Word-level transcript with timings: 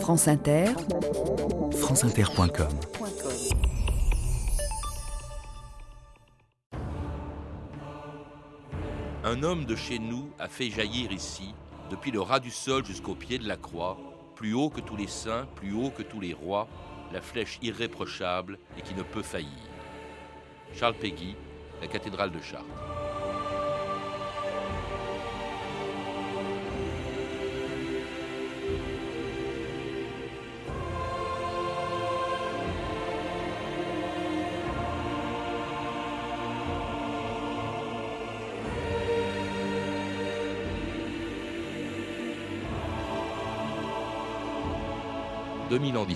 France 0.00 0.28
Inter, 0.28 0.66
franceinter.com 1.72 2.68
Un 9.24 9.42
homme 9.42 9.64
de 9.64 9.74
chez 9.74 9.98
nous 9.98 10.30
a 10.38 10.48
fait 10.48 10.70
jaillir 10.70 11.10
ici, 11.10 11.54
depuis 11.90 12.10
le 12.10 12.20
ras 12.20 12.38
du 12.38 12.50
sol 12.50 12.84
jusqu'au 12.84 13.14
pied 13.14 13.38
de 13.38 13.48
la 13.48 13.56
croix, 13.56 13.96
plus 14.36 14.54
haut 14.54 14.70
que 14.70 14.80
tous 14.80 14.96
les 14.96 15.08
saints, 15.08 15.46
plus 15.56 15.72
haut 15.72 15.90
que 15.90 16.02
tous 16.02 16.20
les 16.20 16.32
rois, 16.32 16.68
la 17.12 17.20
flèche 17.20 17.58
irréprochable 17.62 18.58
et 18.78 18.82
qui 18.82 18.94
ne 18.94 19.02
peut 19.02 19.22
faillir. 19.22 19.48
Charles 20.74 20.94
Péguy, 20.94 21.34
la 21.80 21.88
cathédrale 21.88 22.30
de 22.30 22.40
Chartres. 22.40 22.95
«2000 45.78 45.98
ans. 45.98 46.06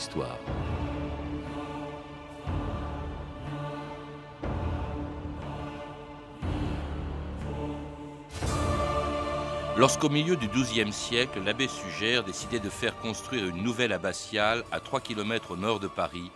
Lorsqu'au 9.76 10.08
milieu 10.08 10.36
du 10.36 10.48
XIIe 10.48 10.90
siècle, 10.94 11.42
l'abbé 11.44 11.68
Sugère 11.68 12.24
décidait 12.24 12.58
de 12.58 12.70
faire 12.70 12.96
construire 13.00 13.48
une 13.48 13.62
nouvelle 13.62 13.92
abbatiale 13.92 14.64
à 14.72 14.80
3 14.80 15.02
km 15.02 15.50
au 15.50 15.56
nord 15.58 15.78
de 15.78 15.88
Paris, 15.88 16.30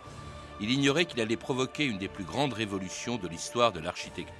il 0.59 0.69
ignorait 0.69 1.05
qu'il 1.05 1.19
allait 1.19 1.35
provoquer 1.35 1.85
une 1.85 1.97
des 1.97 2.07
plus 2.07 2.25
grandes 2.25 2.53
révolutions 2.53 3.17
de 3.17 3.27
l'histoire 3.27 3.71
de 3.71 3.79
l'architecture. 3.79 4.35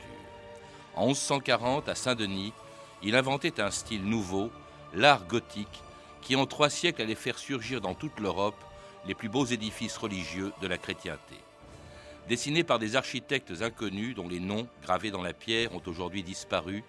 En 0.95 1.07
1140, 1.07 1.89
à 1.89 1.95
Saint-Denis, 1.95 2.53
il 3.01 3.15
inventait 3.15 3.59
un 3.59 3.71
style 3.71 4.05
nouveau, 4.05 4.51
l'art 4.93 5.25
gothique, 5.25 5.81
qui 6.21 6.35
en 6.35 6.45
trois 6.45 6.69
siècles 6.69 7.01
allait 7.01 7.15
faire 7.15 7.39
surgir 7.39 7.81
dans 7.81 7.95
toute 7.95 8.19
l'Europe 8.19 8.55
les 9.07 9.15
plus 9.15 9.29
beaux 9.29 9.45
édifices 9.45 9.97
religieux 9.97 10.51
de 10.61 10.67
la 10.67 10.77
chrétienté. 10.77 11.35
Dessinés 12.27 12.63
par 12.63 12.79
des 12.79 12.95
architectes 12.95 13.61
inconnus 13.61 14.15
dont 14.15 14.27
les 14.27 14.39
noms, 14.39 14.67
gravés 14.81 15.11
dans 15.11 15.21
la 15.21 15.33
pierre, 15.33 15.75
ont 15.75 15.81
aujourd'hui 15.85 16.23
disparu, 16.23 16.83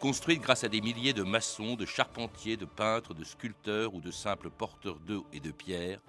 construites 0.00 0.42
grâce 0.42 0.64
à 0.64 0.68
des 0.68 0.80
milliers 0.80 1.12
de 1.12 1.22
maçons, 1.22 1.76
de 1.76 1.86
charpentiers, 1.86 2.56
de 2.56 2.64
peintres, 2.64 3.14
de 3.14 3.24
sculpteurs 3.24 3.94
ou 3.94 4.00
de 4.00 4.10
simples 4.10 4.50
porteurs 4.50 4.98
d'eau 4.98 5.24
et 5.32 5.40
de 5.40 5.52
pierre, 5.52 6.00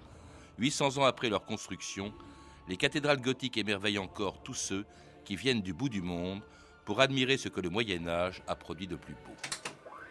800 0.58 0.98
ans 0.98 1.04
après 1.04 1.28
leur 1.28 1.44
construction, 1.44 2.12
les 2.68 2.76
cathédrales 2.76 3.20
gothiques 3.20 3.58
émerveillent 3.58 3.98
encore 3.98 4.42
tous 4.42 4.54
ceux 4.54 4.84
qui 5.24 5.36
viennent 5.36 5.62
du 5.62 5.72
bout 5.72 5.88
du 5.88 6.02
monde 6.02 6.40
pour 6.84 7.00
admirer 7.00 7.36
ce 7.36 7.48
que 7.48 7.60
le 7.60 7.70
Moyen 7.70 8.08
Âge 8.08 8.42
a 8.46 8.56
produit 8.56 8.86
de 8.86 8.96
plus 8.96 9.14
beau. 9.14 9.34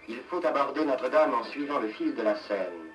Il 0.08 0.20
faut 0.30 0.46
aborder 0.46 0.86
Notre-Dame 0.86 1.34
en 1.34 1.44
suivant 1.46 1.80
le 1.80 1.90
fil 1.90 2.14
de 2.16 2.22
la 2.22 2.36
Seine 2.48 2.92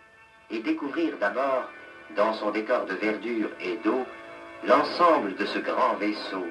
et 0.50 0.60
découvrir 0.60 1.18
d'abord, 1.18 1.68
dans 2.16 2.32
son 2.34 2.50
décor 2.50 2.86
de 2.86 2.94
verdure 2.94 3.50
et 3.60 3.76
d'eau, 3.84 4.04
l'ensemble 4.64 5.34
de 5.36 5.44
ce 5.46 5.58
grand 5.58 5.94
vaisseau, 5.94 6.46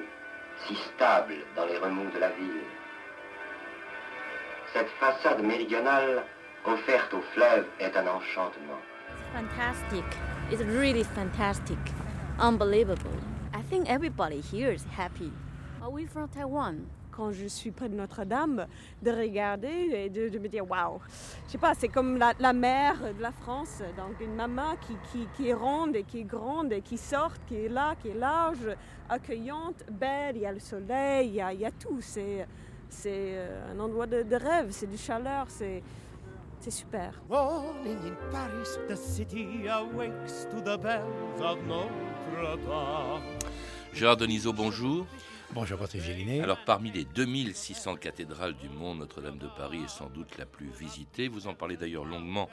si 0.66 0.74
stable 0.74 1.34
dans 1.56 1.66
les 1.66 1.78
remous 1.78 2.10
de 2.12 2.18
la 2.18 2.30
ville. 2.30 2.64
Cette 4.72 4.88
façade 5.00 5.42
méridionale 5.42 6.24
offerte 6.64 7.12
au 7.14 7.20
fleuve 7.34 7.66
est 7.78 7.96
un 7.96 8.06
enchantement. 8.06 8.80
Fantastic. 9.32 10.04
It's 10.50 10.62
really 10.62 11.04
fantastic. 11.04 11.78
Unbelievable. 12.38 13.16
I 13.54 13.62
think 13.62 13.88
everybody 13.88 14.40
here 14.40 14.72
is 14.72 14.84
happy. 14.96 15.32
Are 15.82 15.90
we 15.90 16.06
from 16.06 16.28
Taiwan? 16.28 16.86
Quand 17.10 17.32
je 17.32 17.46
suis 17.46 17.70
près 17.70 17.88
de 17.88 17.94
Notre-Dame, 17.94 18.66
de 19.02 19.10
regarder 19.10 19.90
et 19.92 20.08
de, 20.08 20.28
de 20.28 20.38
me 20.38 20.48
dire 20.48 20.68
waouh. 20.68 20.98
Je 21.46 21.52
sais 21.52 21.58
pas, 21.58 21.74
c'est 21.74 21.88
comme 21.88 22.16
la, 22.16 22.32
la, 22.38 22.52
mer 22.52 22.96
de 23.16 23.22
la 23.22 23.32
France, 23.32 23.82
donc 23.96 24.20
une 24.20 24.34
maman 24.34 24.76
qui, 24.80 24.94
qui, 25.10 25.26
qui, 25.36 25.48
est 25.48 25.54
ronde 25.54 25.96
et 25.96 26.04
qui 26.04 26.20
est 26.20 26.24
grande 26.24 26.72
et 26.72 26.80
qui 26.80 26.98
sort, 26.98 27.32
qui 27.46 27.56
est 27.56 27.68
là, 27.68 27.94
qui 28.00 28.08
est 28.08 28.14
large, 28.14 28.68
accueillante, 29.08 29.84
belle, 29.90 30.36
il 30.36 30.42
y 30.42 30.46
a 30.46 30.52
le 30.52 30.60
soleil, 30.60 31.28
il 31.28 31.34
y 31.34 31.40
a, 31.40 31.52
il 31.52 31.60
y 31.60 31.66
a 31.66 31.70
tout. 31.70 32.00
C'est, 32.00 32.46
c'est 32.88 33.38
un 33.72 33.78
endroit 33.78 34.06
de, 34.06 34.22
de 34.22 34.36
rêve, 34.36 34.68
c'est 34.70 34.88
du 34.88 34.98
chaleur, 34.98 35.46
c'est. 35.48 35.82
C'est 36.62 36.70
super. 36.70 37.14
Rolling 37.30 37.96
in 38.04 38.30
Paris, 38.30 38.76
the 38.86 38.94
city 38.94 39.66
awakes 39.66 40.46
to 40.50 40.60
the 40.60 40.76
bells 40.76 41.40
of 41.40 41.58
Notre-Dame. 41.66 43.22
Gérard 43.94 44.18
Denisot, 44.18 44.52
bonjour. 44.52 45.06
Bonjour 45.52 45.80
Patrick 45.80 46.02
Gélinet. 46.02 46.42
Alors 46.42 46.64
parmi 46.64 46.92
les 46.92 47.04
2600 47.04 47.96
cathédrales 47.96 48.54
du 48.54 48.68
monde, 48.68 49.00
Notre-Dame 49.00 49.38
de 49.38 49.48
Paris 49.48 49.80
est 49.84 49.88
sans 49.88 50.08
doute 50.08 50.38
la 50.38 50.46
plus 50.46 50.70
visitée. 50.70 51.26
Vous 51.26 51.48
en 51.48 51.54
parlez 51.54 51.76
d'ailleurs 51.76 52.04
longuement 52.04 52.48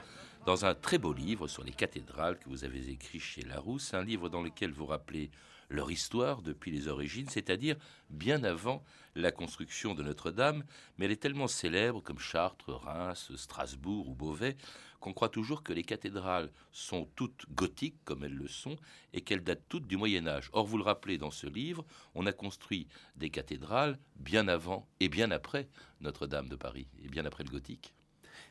dans 0.46 0.64
un 0.64 0.74
très 0.74 0.98
beau 0.98 1.12
livre 1.12 1.46
sur 1.46 1.62
les 1.62 1.70
cathédrales 1.70 2.36
que 2.40 2.48
vous 2.48 2.64
avez 2.64 2.90
écrit 2.90 3.20
chez 3.20 3.42
Larousse, 3.42 3.94
un 3.94 4.02
livre 4.02 4.28
dans 4.28 4.42
lequel 4.42 4.72
vous 4.72 4.86
rappelez 4.86 5.30
leur 5.70 5.90
histoire 5.90 6.42
depuis 6.42 6.70
les 6.70 6.88
origines, 6.88 7.28
c'est-à-dire 7.28 7.76
bien 8.10 8.44
avant 8.44 8.84
la 9.14 9.32
construction 9.32 9.94
de 9.94 10.02
Notre-Dame, 10.02 10.64
mais 10.96 11.06
elle 11.06 11.10
est 11.10 11.22
tellement 11.22 11.48
célèbre 11.48 12.00
comme 12.00 12.18
Chartres, 12.18 12.72
Reims, 12.72 13.32
Strasbourg 13.36 14.08
ou 14.08 14.14
Beauvais 14.14 14.56
qu'on 15.00 15.12
croit 15.12 15.28
toujours 15.28 15.62
que 15.62 15.72
les 15.72 15.84
cathédrales 15.84 16.50
sont 16.72 17.08
toutes 17.14 17.46
gothiques 17.52 18.02
comme 18.04 18.24
elles 18.24 18.34
le 18.34 18.48
sont 18.48 18.76
et 19.12 19.20
qu'elles 19.20 19.44
datent 19.44 19.68
toutes 19.68 19.86
du 19.86 19.96
Moyen 19.96 20.26
Âge. 20.26 20.50
Or, 20.52 20.66
vous 20.66 20.78
le 20.78 20.84
rappelez 20.84 21.18
dans 21.18 21.30
ce 21.30 21.46
livre, 21.46 21.84
on 22.14 22.26
a 22.26 22.32
construit 22.32 22.88
des 23.16 23.30
cathédrales 23.30 23.98
bien 24.16 24.48
avant 24.48 24.88
et 25.00 25.08
bien 25.08 25.30
après 25.30 25.68
Notre-Dame 26.00 26.48
de 26.48 26.56
Paris 26.56 26.88
et 27.04 27.08
bien 27.08 27.24
après 27.26 27.44
le 27.44 27.50
gothique. 27.50 27.94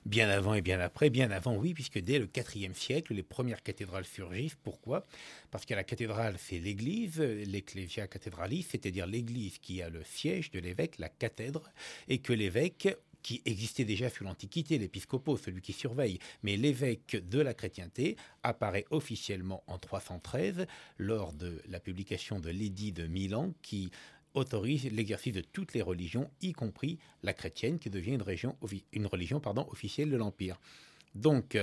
Bien 0.05 0.29
avant 0.29 0.53
et 0.53 0.61
bien 0.61 0.79
après, 0.79 1.09
bien 1.09 1.31
avant, 1.31 1.55
oui, 1.55 1.73
puisque 1.73 1.99
dès 1.99 2.19
le 2.19 2.29
IVe 2.55 2.75
siècle, 2.75 3.13
les 3.13 3.23
premières 3.23 3.61
cathédrales 3.61 4.05
surgissent. 4.05 4.55
Pourquoi? 4.63 5.05
Parce 5.51 5.65
que 5.65 5.73
la 5.73 5.83
cathédrale, 5.83 6.35
c'est 6.37 6.59
l'église, 6.59 7.19
l'ecclesia 7.19 8.07
cathedralis, 8.07 8.63
c'est-à-dire 8.63 9.05
l'église 9.05 9.59
qui 9.59 9.81
a 9.81 9.89
le 9.89 10.03
siège 10.03 10.51
de 10.51 10.59
l'évêque, 10.59 10.97
la 10.99 11.09
cathèdre, 11.09 11.69
et 12.07 12.19
que 12.19 12.33
l'évêque 12.33 12.87
qui 13.27 13.41
existait 13.43 13.83
déjà 13.83 14.09
sous 14.09 14.23
l'Antiquité, 14.23 14.77
l'épiscopo, 14.77 15.35
celui 15.35 15.61
qui 15.61 15.73
surveille, 15.73 16.19
mais 16.43 16.55
l'évêque 16.55 17.17
de 17.27 17.41
la 17.41 17.53
chrétienté 17.53 18.15
apparaît 18.43 18.85
officiellement 18.89 19.63
en 19.67 19.77
313 19.77 20.65
lors 20.97 21.33
de 21.33 21.61
la 21.67 21.81
publication 21.81 22.39
de 22.39 22.49
l'édit 22.49 22.93
de 22.93 23.05
Milan 23.05 23.53
qui 23.61 23.91
autorise 24.37 24.89
l'exercice 24.91 25.33
de 25.33 25.41
toutes 25.41 25.73
les 25.73 25.81
religions, 25.81 26.29
y 26.41 26.53
compris 26.53 26.99
la 27.23 27.33
chrétienne, 27.33 27.79
qui 27.79 27.89
devient 27.89 28.17
une, 28.93 29.07
religion 29.07 29.41
officielle 29.69 30.09
de 30.09 30.17
l'Empire. 30.17 30.59
Donc, 31.15 31.57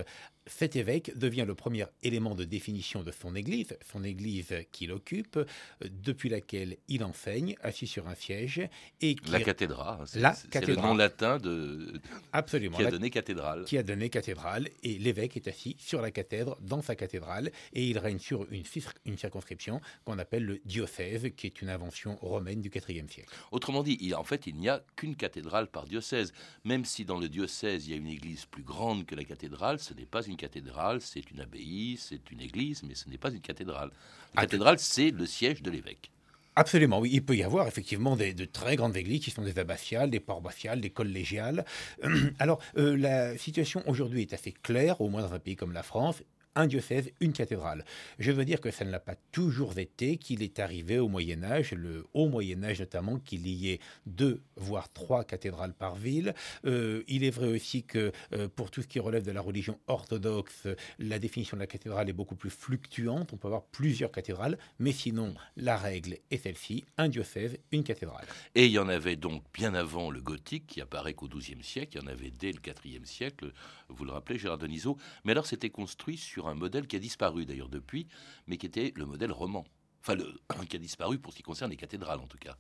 cet 0.47 0.77
évêque 0.77 1.17
devient 1.17 1.45
le 1.47 1.55
premier 1.55 1.87
élément 2.03 2.35
de 2.35 2.45
définition 2.45 3.03
de 3.03 3.11
son 3.11 3.35
église, 3.35 3.77
son 3.91 4.05
église 4.05 4.55
qu'il 4.73 4.93
occupe, 4.93 5.39
depuis 5.83 6.29
laquelle 6.29 6.77
il 6.89 7.03
enseigne, 7.05 7.57
assis 7.63 7.87
sur 7.87 8.09
un 8.09 8.15
siège. 8.15 8.61
Et 9.01 9.15
qui 9.15 9.31
la 9.31 9.41
cathédrale, 9.41 10.05
c'est, 10.07 10.21
le 10.21 10.77
nom 10.77 10.95
latin 10.95 11.39
de, 11.39 12.01
Absolument. 12.33 12.77
qui 12.77 12.85
a 12.85 12.91
donné 12.91 13.11
cathédrale. 13.11 13.65
qui 13.65 13.79
a 13.79 13.83
donné 13.83 14.11
cathédrale, 14.11 14.69
et 14.83 14.99
l'évêque 14.99 15.37
est 15.37 15.49
assis 15.49 15.77
sur 15.79 16.01
la 16.03 16.11
cathèdre, 16.11 16.59
dans 16.61 16.83
sa 16.83 16.95
cathédrale, 16.95 17.51
et 17.73 17.87
il 17.87 17.99
règne 17.99 18.19
sur 18.19 18.47
une, 18.53 18.63
cir- 18.63 18.93
une 19.07 19.17
circonscription 19.19 19.81
qu'on 20.05 20.19
appelle 20.19 20.45
le 20.45 20.61
diocèse, 20.65 21.31
qui 21.37 21.47
est 21.47 21.63
une 21.63 21.71
invention 21.71 22.17
romaine 22.17 22.61
du 22.61 22.69
IVe 22.75 23.09
siècle. 23.11 23.35
Autrement 23.51 23.83
dit, 23.83 23.97
il- 24.01 24.15
en 24.15 24.25
fait, 24.25 24.47
il 24.47 24.57
n'y 24.57 24.69
a 24.69 24.85
qu'une 24.97 25.17
cathédrale 25.17 25.69
par 25.69 25.87
diocèse. 25.87 26.33
Même 26.65 26.85
si 26.85 27.05
dans 27.05 27.19
le 27.19 27.29
diocèse, 27.29 27.87
il 27.87 27.91
y 27.91 27.95
a 27.95 27.97
une 27.97 28.07
église 28.09 28.45
plus 28.47 28.63
grande 28.63 29.07
que 29.07 29.15
la 29.15 29.25
cathédrale, 29.25 29.79
ce 29.79 29.95
n'est 29.95 30.07
pas 30.07 30.23
une 30.25 30.34
cathédrale, 30.37 31.01
c'est 31.01 31.31
une 31.31 31.41
abbaye, 31.41 31.97
c'est 31.99 32.31
une 32.31 32.41
église, 32.41 32.83
mais 32.83 32.95
ce 32.95 33.09
n'est 33.09 33.19
pas 33.19 33.31
une 33.31 33.41
cathédrale. 33.41 33.91
La 34.35 34.41
Ah, 34.41 34.41
cathédrale, 34.43 34.79
c'est 34.79 35.11
le 35.11 35.27
siège 35.27 35.63
de 35.63 35.71
l'évêque. 35.71 36.11
Absolument, 36.57 37.01
oui. 37.01 37.11
Il 37.13 37.25
peut 37.25 37.37
y 37.37 37.43
avoir 37.43 37.67
effectivement 37.67 38.15
des, 38.17 38.33
de 38.33 38.45
très 38.45 38.77
grandes 38.77 38.97
églises 38.97 39.25
qui 39.25 39.31
sont 39.33 39.43
des 39.43 39.59
abbatiales, 39.59 40.11
des 40.11 40.21
paroissiales, 40.21 40.81
des 40.81 40.91
collégiales. 40.91 41.65
Alors, 42.39 42.61
euh, 42.77 42.97
la 42.97 43.37
situation 43.39 43.83
aujourd'hui 43.87 44.23
est 44.23 44.33
assez 44.33 44.53
claire, 44.53 45.01
au 45.01 45.09
moins 45.09 45.23
dans 45.23 45.35
un 45.35 45.41
pays 45.41 45.57
comme 45.57 45.73
la 45.73 45.83
France. 45.83 46.23
Un 46.55 46.67
diocèse, 46.67 47.11
une 47.21 47.33
cathédrale. 47.33 47.85
Je 48.19 48.33
veux 48.33 48.45
dire 48.45 48.61
que 48.61 48.71
ça 48.71 48.85
ne 48.85 48.91
l'a 48.91 49.01
pas 49.01 49.17
toujours 49.33 49.77
été, 49.79 50.17
qu'il 50.17 50.43
est 50.43 50.59
arrivé 50.59 50.99
au 50.99 51.09
Moyen 51.09 51.43
Âge, 51.43 51.73
le 51.73 52.07
haut 52.15 52.29
Moyen 52.29 52.63
Âge 52.63 52.81
notamment, 52.81 53.19
qu'il 53.19 53.47
y 53.47 53.71
ait 53.71 53.81
deux, 54.07 54.41
voire 54.57 54.93
trois 54.93 55.25
cathédrales 55.25 55.75
par 55.75 55.97
ville. 55.97 56.35
Euh, 56.65 57.03
il 57.09 57.25
est 57.25 57.31
vrai 57.31 57.49
aussi 57.49 57.83
que 57.83 58.13
euh, 58.33 58.49
pour 58.49 58.71
tout 58.71 58.83
ce 58.83 58.87
qui 58.87 59.01
relève 59.01 59.25
de 59.25 59.33
la 59.33 59.41
religion 59.41 59.79
orthodoxe, 59.87 60.69
la 60.99 61.19
définition 61.19 61.57
de 61.57 61.63
la 61.63 61.67
cathédrale 61.67 62.09
est 62.09 62.15
beaucoup 62.15 62.37
plus 62.37 62.51
fluctuante. 62.51 63.33
On 63.33 63.37
peut 63.37 63.49
avoir 63.49 63.65
plusieurs 63.65 64.13
cathédrales, 64.13 64.59
mais 64.79 64.93
sinon, 64.93 65.35
la 65.57 65.77
règle 65.77 66.19
est 66.31 66.39
celle-ci 66.39 66.85
un 66.99 67.09
diocèse, 67.09 67.59
une 67.73 67.85
cathédrale. 67.85 68.27
Et 68.55 68.67
il 68.67 68.73
y 68.73 68.79
en 68.79 68.89
avait 68.89 69.17
donc 69.17 69.43
bien 69.53 69.75
avant 69.75 70.11
le 70.11 70.21
gothique, 70.21 70.67
qui 70.67 70.81
apparaît 70.81 71.15
qu'au 71.15 71.29
XIIe 71.29 71.63
siècle, 71.63 71.97
il 71.97 72.03
y 72.03 72.05
en 72.05 72.09
avait 72.09 72.31
dès 72.31 72.53
le 72.53 72.61
IVe 72.85 73.05
siècle, 73.05 73.53
vous 73.89 74.05
le 74.05 74.13
rappelez, 74.13 74.39
Gérard 74.39 74.59
Denisot. 74.59 74.97
Mais 75.25 75.33
alors, 75.33 75.47
c'était 75.47 75.71
construit 75.71 76.17
sur 76.17 76.44
un 76.49 76.55
modèle 76.55 76.87
qui 76.87 76.97
a 76.97 76.99
disparu 76.99 77.47
d'ailleurs 77.47 77.69
depuis, 77.69 78.07
mais 78.47 78.57
qui 78.57 78.67
était 78.67 78.93
le 78.97 79.07
modèle 79.07 79.33
roman. 79.33 79.65
Enfin, 80.07 80.17
le, 80.17 80.67
qui 80.67 80.77
a 80.77 80.79
disparu 80.79 81.19
pour 81.19 81.33
ce 81.33 81.39
qui 81.39 81.43
concerne 81.43 81.71
les 81.71 81.79
cathédrales, 81.79 82.21
en 82.21 82.27
tout 82.27 82.37
cas. 82.37 82.59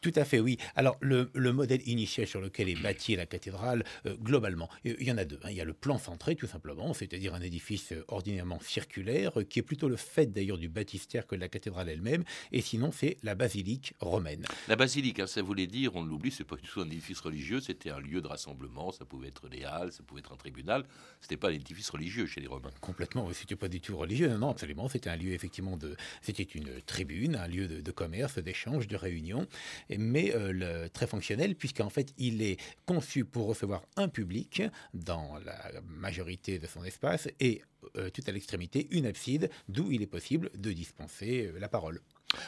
Tout 0.00 0.12
à 0.16 0.24
fait, 0.24 0.40
oui. 0.40 0.56
Alors, 0.76 0.96
le, 1.00 1.28
modèle 1.52 1.86
initial 1.86 2.26
sur 2.26 2.40
lequel 2.40 2.70
est 2.70 2.82
bâtie 2.82 3.16
la 3.16 3.26
cathédrale, 3.26 3.84
euh, 4.06 4.16
globalement, 4.16 4.70
il 4.84 5.02
y 5.02 5.12
en 5.12 5.18
a 5.18 5.26
deux. 5.26 5.38
Hein. 5.42 5.50
Il 5.50 5.56
y 5.56 5.60
a 5.60 5.64
le 5.64 5.74
plan 5.74 5.98
centré, 5.98 6.36
tout 6.36 6.46
simplement, 6.46 6.94
c'est-à-dire 6.94 7.34
un 7.34 7.42
édifice 7.42 7.92
euh, 7.92 8.02
ordinairement 8.08 8.60
circulaire, 8.60 9.38
euh, 9.38 9.44
qui 9.44 9.58
est 9.58 9.62
plutôt 9.62 9.90
le 9.90 9.96
fait 9.96 10.32
d'ailleurs 10.32 10.56
du 10.56 10.70
baptistère 10.70 11.26
que 11.26 11.34
de 11.34 11.40
la 11.40 11.48
cathédrale 11.48 11.90
elle-même. 11.90 12.24
Et 12.50 12.62
sinon, 12.62 12.92
c'est 12.92 13.18
la 13.22 13.34
basilique 13.34 13.92
romaine. 14.00 14.46
La 14.68 14.76
basilique, 14.76 15.20
hein, 15.20 15.26
ça 15.26 15.42
voulait 15.42 15.66
dire, 15.66 15.94
on 15.96 16.02
l'oublie, 16.02 16.30
c'est 16.30 16.44
pas 16.44 16.56
du 16.56 16.66
tout 16.66 16.80
un 16.80 16.86
édifice 16.86 17.20
religieux, 17.20 17.60
c'était 17.60 17.90
un 17.90 18.00
lieu 18.00 18.22
de 18.22 18.26
rassemblement. 18.26 18.90
Ça 18.90 19.04
pouvait 19.04 19.28
être 19.28 19.50
des 19.50 19.64
halles, 19.64 19.92
ça 19.92 20.02
pouvait 20.02 20.20
être 20.20 20.32
un 20.32 20.36
tribunal. 20.36 20.84
C'était 21.20 21.36
pas 21.36 21.50
un 21.50 21.54
édifice 21.54 21.90
religieux 21.90 22.24
chez 22.24 22.40
les 22.40 22.46
Romains. 22.46 22.70
Complètement, 22.80 23.28
c'était 23.34 23.56
pas 23.56 23.68
du 23.68 23.82
tout 23.82 23.98
religieux. 23.98 24.28
Non, 24.28 24.38
non 24.38 24.50
absolument. 24.50 24.88
C'était 24.88 25.10
un 25.10 25.16
lieu, 25.16 25.32
effectivement, 25.32 25.76
de. 25.76 25.94
C'était 26.22 26.42
une 26.42 26.80
tribune, 26.86 27.36
un 27.36 27.48
lieu 27.48 27.66
de, 27.66 27.90
commerce, 27.90 28.38
d'échange, 28.38 28.86
de 28.86 28.96
réunion, 28.96 29.46
mais 29.90 30.34
euh, 30.34 30.88
très 30.88 31.06
fonctionnel, 31.06 31.54
puisqu'en 31.54 31.90
fait, 31.90 32.12
il 32.18 32.42
est 32.42 32.58
conçu 32.86 33.24
pour 33.24 33.46
recevoir 33.46 33.82
un 33.96 34.08
public 34.08 34.62
dans 34.94 35.38
la 35.44 35.80
majorité 35.82 36.58
de 36.58 36.66
son 36.66 36.84
espace 36.84 37.28
et 37.40 37.62
euh, 37.96 38.10
tout 38.10 38.22
à 38.26 38.32
l'extrémité, 38.32 38.88
une 38.90 39.06
abside, 39.06 39.50
d'où 39.68 39.92
il 39.92 40.02
est 40.02 40.06
possible 40.06 40.50
de 40.56 40.72
dispenser 40.72 41.46
euh, 41.46 41.58
la 41.58 41.68
parole. 41.68 42.00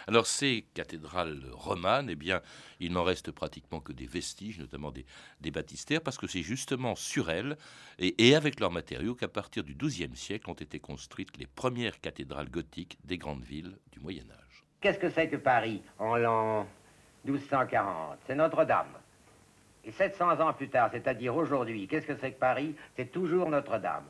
Alors 0.07 0.27
ces 0.27 0.67
cathédrales 0.75 1.45
romanes, 1.53 2.09
eh 2.11 2.17
bien, 2.17 2.41
il 2.81 2.93
n'en 2.93 3.05
reste 3.05 3.31
pratiquement 3.31 3.81
que 3.81 3.93
des 3.93 4.07
vestiges, 4.07 4.59
notamment 4.59 4.91
des, 4.91 5.07
des 5.41 5.51
baptistères, 5.51 6.01
parce 6.01 6.19
que 6.19 6.27
c'est 6.27 6.43
justement 6.43 6.97
sur 6.97 7.31
elles 7.31 7.57
et, 7.99 8.35
avec 8.35 8.61
leurs 8.61 8.71
matériaux 8.71 9.15
qu'à 9.15 9.29
partir 9.29 9.63
du 9.63 9.75
XIIe 9.75 10.15
siècle 10.17 10.51
ont 10.51 10.55
été 10.55 10.79
construites 10.79 11.37
les 11.39 11.47
premières 11.47 12.01
cathédrales 12.01 12.51
gothiques 12.51 12.99
des 13.05 13.19
grandes 13.19 13.45
villes 13.45 13.77
du 13.93 14.01
Moyen 14.01 14.25
Âge. 14.31 14.65
Qu'est-ce 14.81 14.99
que 14.99 15.11
c'est 15.11 15.29
que 15.29 15.37
Paris 15.37 15.83
en 15.99 16.17
l'an 16.17 16.67
1240 17.25 18.19
C'est 18.27 18.35
Notre-Dame. 18.35 18.87
Et 19.85 19.93
700 19.93 20.41
ans 20.41 20.53
plus 20.53 20.69
tard, 20.69 20.91
c'est-à-dire 20.93 21.35
aujourd'hui, 21.35 21.87
qu'est-ce 21.89 22.07
que 22.07 22.17
c'est 22.21 22.33
que 22.33 22.39
Paris? 22.39 22.75
C'est 22.97 23.11
toujours 23.11 23.49
Notre-Dame. 23.49 24.05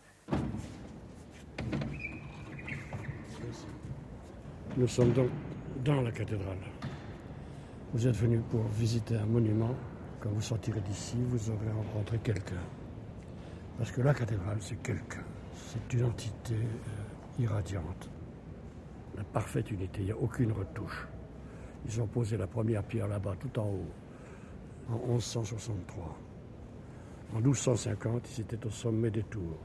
Nous 4.76 4.88
sommes 4.88 5.12
donc 5.12 5.30
dans 5.94 6.02
la 6.02 6.12
cathédrale. 6.12 6.58
Vous 7.94 8.06
êtes 8.06 8.14
venu 8.16 8.40
pour 8.50 8.62
visiter 8.68 9.16
un 9.16 9.24
monument. 9.24 9.74
Quand 10.20 10.28
vous 10.28 10.42
sortirez 10.42 10.82
d'ici, 10.82 11.16
vous 11.28 11.48
aurez 11.48 11.70
rencontré 11.70 12.18
quelqu'un. 12.18 12.60
Parce 13.78 13.90
que 13.90 14.02
la 14.02 14.12
cathédrale, 14.12 14.58
c'est 14.60 14.82
quelqu'un. 14.82 15.24
C'est 15.54 15.94
une 15.94 16.04
entité 16.04 16.54
euh, 16.56 17.42
irradiante. 17.42 18.10
La 19.16 19.24
parfaite 19.24 19.70
unité, 19.70 20.00
il 20.00 20.04
n'y 20.06 20.12
a 20.12 20.18
aucune 20.18 20.52
retouche. 20.52 21.08
Ils 21.86 22.00
ont 22.02 22.06
posé 22.06 22.36
la 22.36 22.46
première 22.46 22.82
pierre 22.82 23.08
là-bas, 23.08 23.36
tout 23.40 23.58
en 23.58 23.68
haut, 23.68 23.88
en 24.90 25.14
1163. 25.14 26.18
En 27.34 27.40
1250, 27.40 28.28
ils 28.36 28.40
étaient 28.42 28.66
au 28.66 28.70
sommet 28.70 29.10
des 29.10 29.22
tours. 29.22 29.58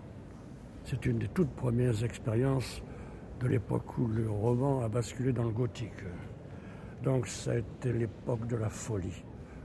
C'est 0.85 1.05
une 1.05 1.19
des 1.19 1.27
toutes 1.27 1.51
premières 1.51 2.01
expériences 2.03 2.81
de 3.43 3.49
l'époque 3.49 3.97
où 3.97 4.07
le 4.07 4.29
roman 4.29 4.81
a 4.83 4.87
basculé 4.87 5.33
dans 5.33 5.43
le 5.43 5.51
gothique. 5.51 6.03
Donc 7.03 7.27
ça 7.27 7.51
a 7.51 7.57
été 7.57 7.91
l'époque 7.91 8.47
de 8.47 8.55
la 8.55 8.69
folie, 8.69 9.23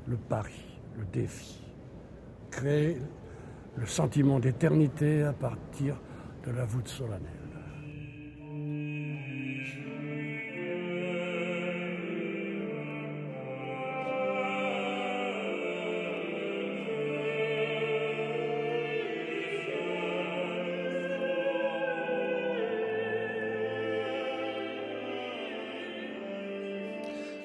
le 0.09 0.17
pari, 0.17 0.81
le 0.99 1.05
défi. 1.05 1.63
Créer 2.51 2.99
le 3.77 3.87
sentiment 3.87 4.41
d'éternité 4.41 5.23
à 5.23 5.33
partir 5.33 5.95
de 6.45 6.51
la 6.51 6.65
voûte 6.65 6.89
solennelle. 6.89 7.38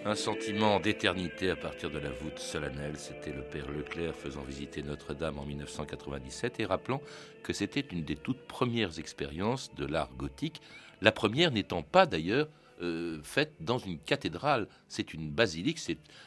Un 0.05 0.15
sentiment 0.15 0.81
d'éternité 0.81 1.49
à 1.49 1.55
partir 1.55 1.89
de 1.89 1.97
la 1.97 2.09
voûte 2.09 2.37
solennelle, 2.37 2.97
c'était 2.97 3.31
le 3.31 3.41
père 3.41 3.71
Leclerc 3.71 4.13
faisant 4.13 4.41
visiter 4.41 4.83
Notre-Dame 4.83 5.39
en 5.39 5.45
1997 5.45 6.59
et 6.59 6.65
rappelant 6.65 7.01
que 7.41 7.53
c'était 7.53 7.79
une 7.79 8.03
des 8.03 8.17
toutes 8.17 8.45
premières 8.45 8.99
expériences 8.99 9.73
de 9.75 9.85
l'art 9.85 10.13
gothique, 10.17 10.61
la 10.99 11.13
première 11.13 11.51
n'étant 11.51 11.83
pas 11.83 12.05
d'ailleurs 12.05 12.49
euh, 12.81 13.21
faite 13.23 13.53
dans 13.61 13.77
une 13.77 13.97
cathédrale, 13.97 14.67
c'est 14.89 15.13
une 15.13 15.31
basilique, 15.31 15.79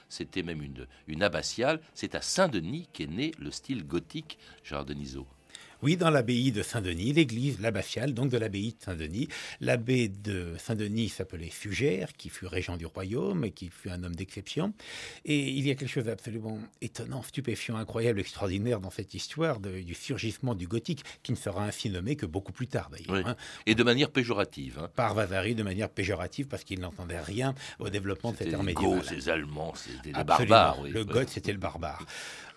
c'était 0.08 0.42
même 0.42 0.62
une, 0.62 0.86
une 1.06 1.22
abbatiale, 1.22 1.82
c'est 1.92 2.14
à 2.14 2.22
Saint-Denis 2.22 2.88
qu'est 2.94 3.06
né 3.06 3.32
le 3.38 3.50
style 3.50 3.86
gothique, 3.86 4.38
Gérard. 4.64 4.86
Oui, 5.82 5.96
dans 5.96 6.10
l'abbaye 6.10 6.52
de 6.52 6.62
Saint-Denis, 6.62 7.12
l'église 7.12 7.60
l'abbatiale, 7.60 8.14
donc 8.14 8.30
de 8.30 8.38
l'abbaye 8.38 8.72
de 8.72 8.82
Saint-Denis. 8.82 9.28
L'abbé 9.60 10.08
de 10.08 10.54
Saint-Denis 10.58 11.10
s'appelait 11.10 11.50
Fugère, 11.50 12.12
qui 12.14 12.28
fut 12.28 12.46
régent 12.46 12.76
du 12.76 12.86
royaume 12.86 13.44
et 13.44 13.50
qui 13.50 13.68
fut 13.68 13.90
un 13.90 14.02
homme 14.02 14.14
d'exception. 14.14 14.72
Et 15.24 15.50
il 15.50 15.66
y 15.66 15.70
a 15.70 15.74
quelque 15.74 15.90
chose 15.90 16.04
d'absolument 16.04 16.58
étonnant, 16.80 17.22
stupéfiant, 17.22 17.76
incroyable, 17.76 18.20
extraordinaire 18.20 18.80
dans 18.80 18.90
cette 18.90 19.14
histoire 19.14 19.60
du 19.60 19.94
surgissement 19.94 20.54
du 20.54 20.66
gothique, 20.66 21.04
qui 21.22 21.32
ne 21.32 21.36
sera 21.36 21.64
ainsi 21.64 21.90
nommé 21.90 22.16
que 22.16 22.26
beaucoup 22.26 22.52
plus 22.52 22.68
tard 22.68 22.90
d'ailleurs. 22.90 23.26
Hein. 23.26 23.36
Et 23.66 23.74
de 23.74 23.82
manière 23.82 24.10
péjorative. 24.10 24.78
Hein. 24.80 24.88
Par 24.94 25.14
Vasari, 25.14 25.54
de 25.54 25.62
manière 25.62 25.88
péjorative, 25.88 26.46
parce 26.46 26.64
qu'il 26.64 26.80
n'entendait 26.80 27.20
rien 27.20 27.54
au 27.78 27.90
développement 27.90 28.32
de 28.32 28.38
cette 28.38 28.54
art 28.54 28.62
médiévale. 28.62 29.02
Les 29.10 29.28
Allemands, 29.28 29.74
c'était 29.74 30.12
des 30.12 30.24
barbares. 30.24 30.82
Le 30.82 31.04
goth, 31.04 31.28
c'était 31.28 31.52
le 31.52 31.58
barbare. 31.58 32.04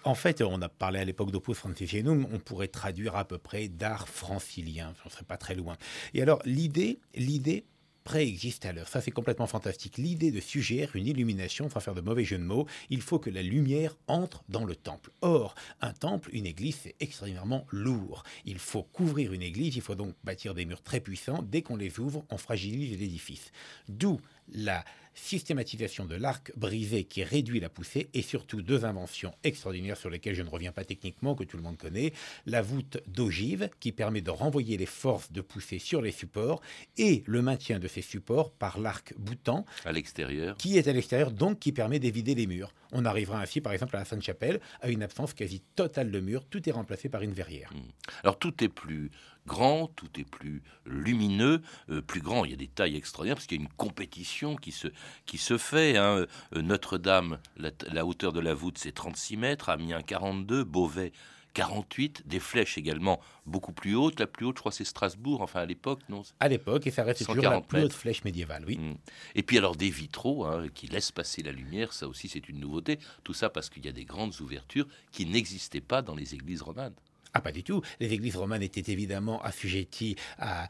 En 0.06 0.16
fait, 0.16 0.42
on 0.42 0.62
a 0.62 0.70
parlé 0.70 1.00
à 1.00 1.06
l'époque 1.06 1.32
d'Opus 1.32 1.58
Francifienum, 1.58 2.26
on 2.32 2.40
pourrait 2.40 2.70
traduire 2.70 3.18
à 3.18 3.26
peu 3.26 3.38
près 3.38 3.68
d'art 3.68 4.08
francilien, 4.08 4.94
on 5.04 5.10
ne 5.10 5.12
serait 5.12 5.26
pas 5.26 5.38
très 5.38 5.56
loin. 5.56 5.76
Et 6.14 6.22
alors, 6.22 6.42
l'idée, 6.46 7.00
l'idée 7.16 7.66
préexiste 8.06 8.66
à 8.66 8.72
l'heure. 8.72 8.88
Ça, 8.88 9.02
c'est 9.02 9.12
complètement 9.12 9.46
fantastique. 9.46 9.98
L'idée 9.98 10.32
de 10.32 10.40
suggérer 10.40 10.98
une 10.98 11.06
illumination, 11.06 11.70
sans 11.70 11.80
faire 11.80 11.94
de 11.94 12.02
mauvais 12.02 12.24
jeu 12.24 12.38
de 12.38 12.44
mots, 12.44 12.66
il 12.90 13.02
faut 13.02 13.20
que 13.20 13.30
la 13.30 13.44
lumière 13.44 13.98
entre 14.08 14.44
dans 14.48 14.66
le 14.66 14.76
temple. 14.76 15.12
Or, 15.22 15.54
un 15.82 15.94
temple, 15.94 16.30
une 16.34 16.46
église, 16.46 16.80
c'est 16.84 16.96
extraordinairement 17.02 17.68
lourd. 17.70 18.24
Il 18.46 18.58
faut 18.58 18.84
couvrir 18.84 19.34
une 19.34 19.44
église, 19.44 19.76
il 19.76 19.82
faut 19.82 19.96
donc 19.96 20.16
bâtir 20.24 20.56
des 20.56 20.66
murs 20.66 20.82
très 20.82 21.02
puissants. 21.02 21.44
Dès 21.44 21.62
qu'on 21.62 21.76
les 21.76 22.00
ouvre, 22.00 22.26
on 22.30 22.38
fragilise 22.38 22.98
l'édifice. 22.98 23.52
D'où 23.90 24.20
la 24.52 24.84
systématisation 25.20 26.06
de 26.06 26.16
l'arc 26.16 26.52
brisé 26.56 27.04
qui 27.04 27.24
réduit 27.24 27.60
la 27.60 27.70
poussée 27.70 28.10
et 28.14 28.22
surtout 28.22 28.62
deux 28.62 28.86
inventions 28.86 29.34
extraordinaires 29.44 29.98
sur 29.98 30.10
lesquelles 30.10 30.36
je 30.36 30.42
ne 30.42 30.50
reviens 30.50 30.72
pas 30.72 30.84
techniquement, 30.84 31.36
que 31.36 31.44
tout 31.44 31.58
le 31.58 31.64
monde 31.64 31.78
connaît. 31.78 32.14
La 32.46 32.62
voûte 32.62 32.98
d'ogive 33.08 33.70
qui 33.80 33.92
permet 33.92 34.22
de 34.22 34.32
renvoyer 34.32 34.78
les 34.78 34.86
forces 34.86 35.32
de 35.32 35.42
poussée 35.42 35.80
sur 35.80 36.02
les 36.02 36.12
supports 36.12 36.62
et 36.98 37.24
le 37.26 37.42
maintien 37.42 37.80
de 37.80 37.88
ces 37.88 38.02
supports 38.02 38.52
par 38.52 38.80
l'arc 38.80 39.14
boutant 39.18 39.66
à 39.86 39.92
l'extérieur 39.92 40.58
qui 40.58 40.78
est 40.78 40.88
à 40.88 40.94
l'extérieur 40.94 41.32
donc 41.32 41.60
qui 41.60 41.72
permet 41.72 42.00
d'éviter 42.00 42.36
les 42.36 42.48
murs. 42.48 42.74
On 42.92 43.06
arrivera 43.06 43.42
ainsi 43.42 43.62
par 43.62 43.74
exemple 43.74 43.96
à 43.96 44.00
la 44.00 44.06
Sainte-Chapelle 44.06 44.60
à 44.82 44.90
une 44.90 45.04
absence 45.04 45.34
quasi 45.34 45.62
totale 45.76 46.12
de 46.12 46.20
murs, 46.20 46.46
tout 46.46 46.68
est 46.68 46.72
remplacé 46.72 47.10
par 47.10 47.22
une 47.22 47.34
verrière. 47.34 47.72
Hmm. 47.74 47.90
Alors 48.24 48.40
tout 48.40 48.64
est 48.64 48.70
plus 48.70 49.12
grand, 49.48 49.88
tout 49.96 50.10
est 50.18 50.24
plus 50.24 50.62
lumineux, 50.86 51.62
euh, 51.90 52.02
plus 52.02 52.22
grand. 52.22 52.46
Il 52.46 52.52
y 52.52 52.54
a 52.54 52.58
des 52.58 52.68
tailles 52.68 52.96
extraordinaires 52.96 53.36
parce 53.36 53.48
qu'il 53.48 53.58
y 53.58 53.62
a 53.62 53.64
une 53.64 53.74
compétition 53.74 54.56
qui 54.56 54.72
se, 54.72 54.88
qui 55.26 55.38
se 55.38 55.58
fait. 55.58 55.98
Hein. 55.98 56.26
Euh, 56.56 56.62
Notre-Dame, 56.62 57.40
la, 57.58 58.06
hauteur 58.06 58.34
de 58.34 58.40
la 58.40 58.54
voûte, 58.54 58.78
c'est 58.78 58.92
36 58.92 59.38
mètres, 59.38 59.70
Amiens 59.70 60.02
42, 60.02 60.64
Beauvais 60.64 61.12
48, 61.54 62.28
des 62.28 62.40
flèches 62.40 62.78
également 62.78 63.20
beaucoup 63.46 63.74
plus 63.74 63.96
hautes. 63.96 64.20
La 64.20 64.28
plus 64.28 64.46
haute, 64.46 64.58
je 64.58 64.62
crois, 64.62 64.72
c'est 64.72 64.86
Strasbourg, 64.86 65.42
enfin 65.42 65.62
à 65.62 65.66
l'époque, 65.66 66.00
non? 66.08 66.22
À 66.40 66.48
l'époque, 66.48 66.86
et 66.88 66.92
ça 66.92 67.04
reste 67.04 67.26
toujours 67.26 67.44
la 67.44 67.62
plus 67.62 67.84
haute 67.84 67.94
flèche 67.94 68.24
médiévale, 68.24 68.64
oui. 68.68 68.78
Mm. 68.78 68.98
Et 69.36 69.44
puis 69.44 69.58
alors 69.58 69.76
des 69.76 69.90
vitraux 69.90 70.46
hein, 70.46 70.68
qui 70.74 70.88
laissent 70.88 71.12
passer 71.12 71.42
la 71.42 71.52
lumière, 71.52 71.94
ça 71.94 72.08
aussi 72.08 72.30
c'est 72.30 72.48
une 72.50 72.60
nouveauté. 72.60 73.00
Tout 73.24 73.34
ça 73.34 73.50
parce 73.50 73.70
qu'il 73.70 73.86
y 73.86 73.90
a 73.90 73.92
des 73.92 74.06
grandes 74.06 74.40
ouvertures 74.42 74.88
qui 75.12 75.26
n'existaient 75.26 75.82
pas 75.82 76.02
dans 76.02 76.16
les 76.16 76.36
églises 76.36 76.62
romanes. 76.62 76.94
Ah, 77.34 77.42
pas 77.42 77.52
du 77.52 77.64
tout. 77.64 77.82
Les 78.00 78.12
églises 78.12 78.36
romanes 78.36 78.64
étaient 78.64 78.92
évidemment 78.92 79.42
assujetties 79.44 80.16
à, 80.40 80.68